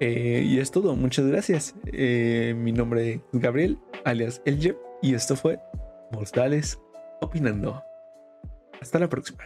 [0.00, 1.74] Eh, y es todo, muchas gracias.
[1.92, 5.60] Eh, mi nombre es Gabriel, alias El y esto fue
[6.10, 6.80] Mortales
[7.20, 7.89] Opinando.
[8.80, 9.44] Hasta la próxima.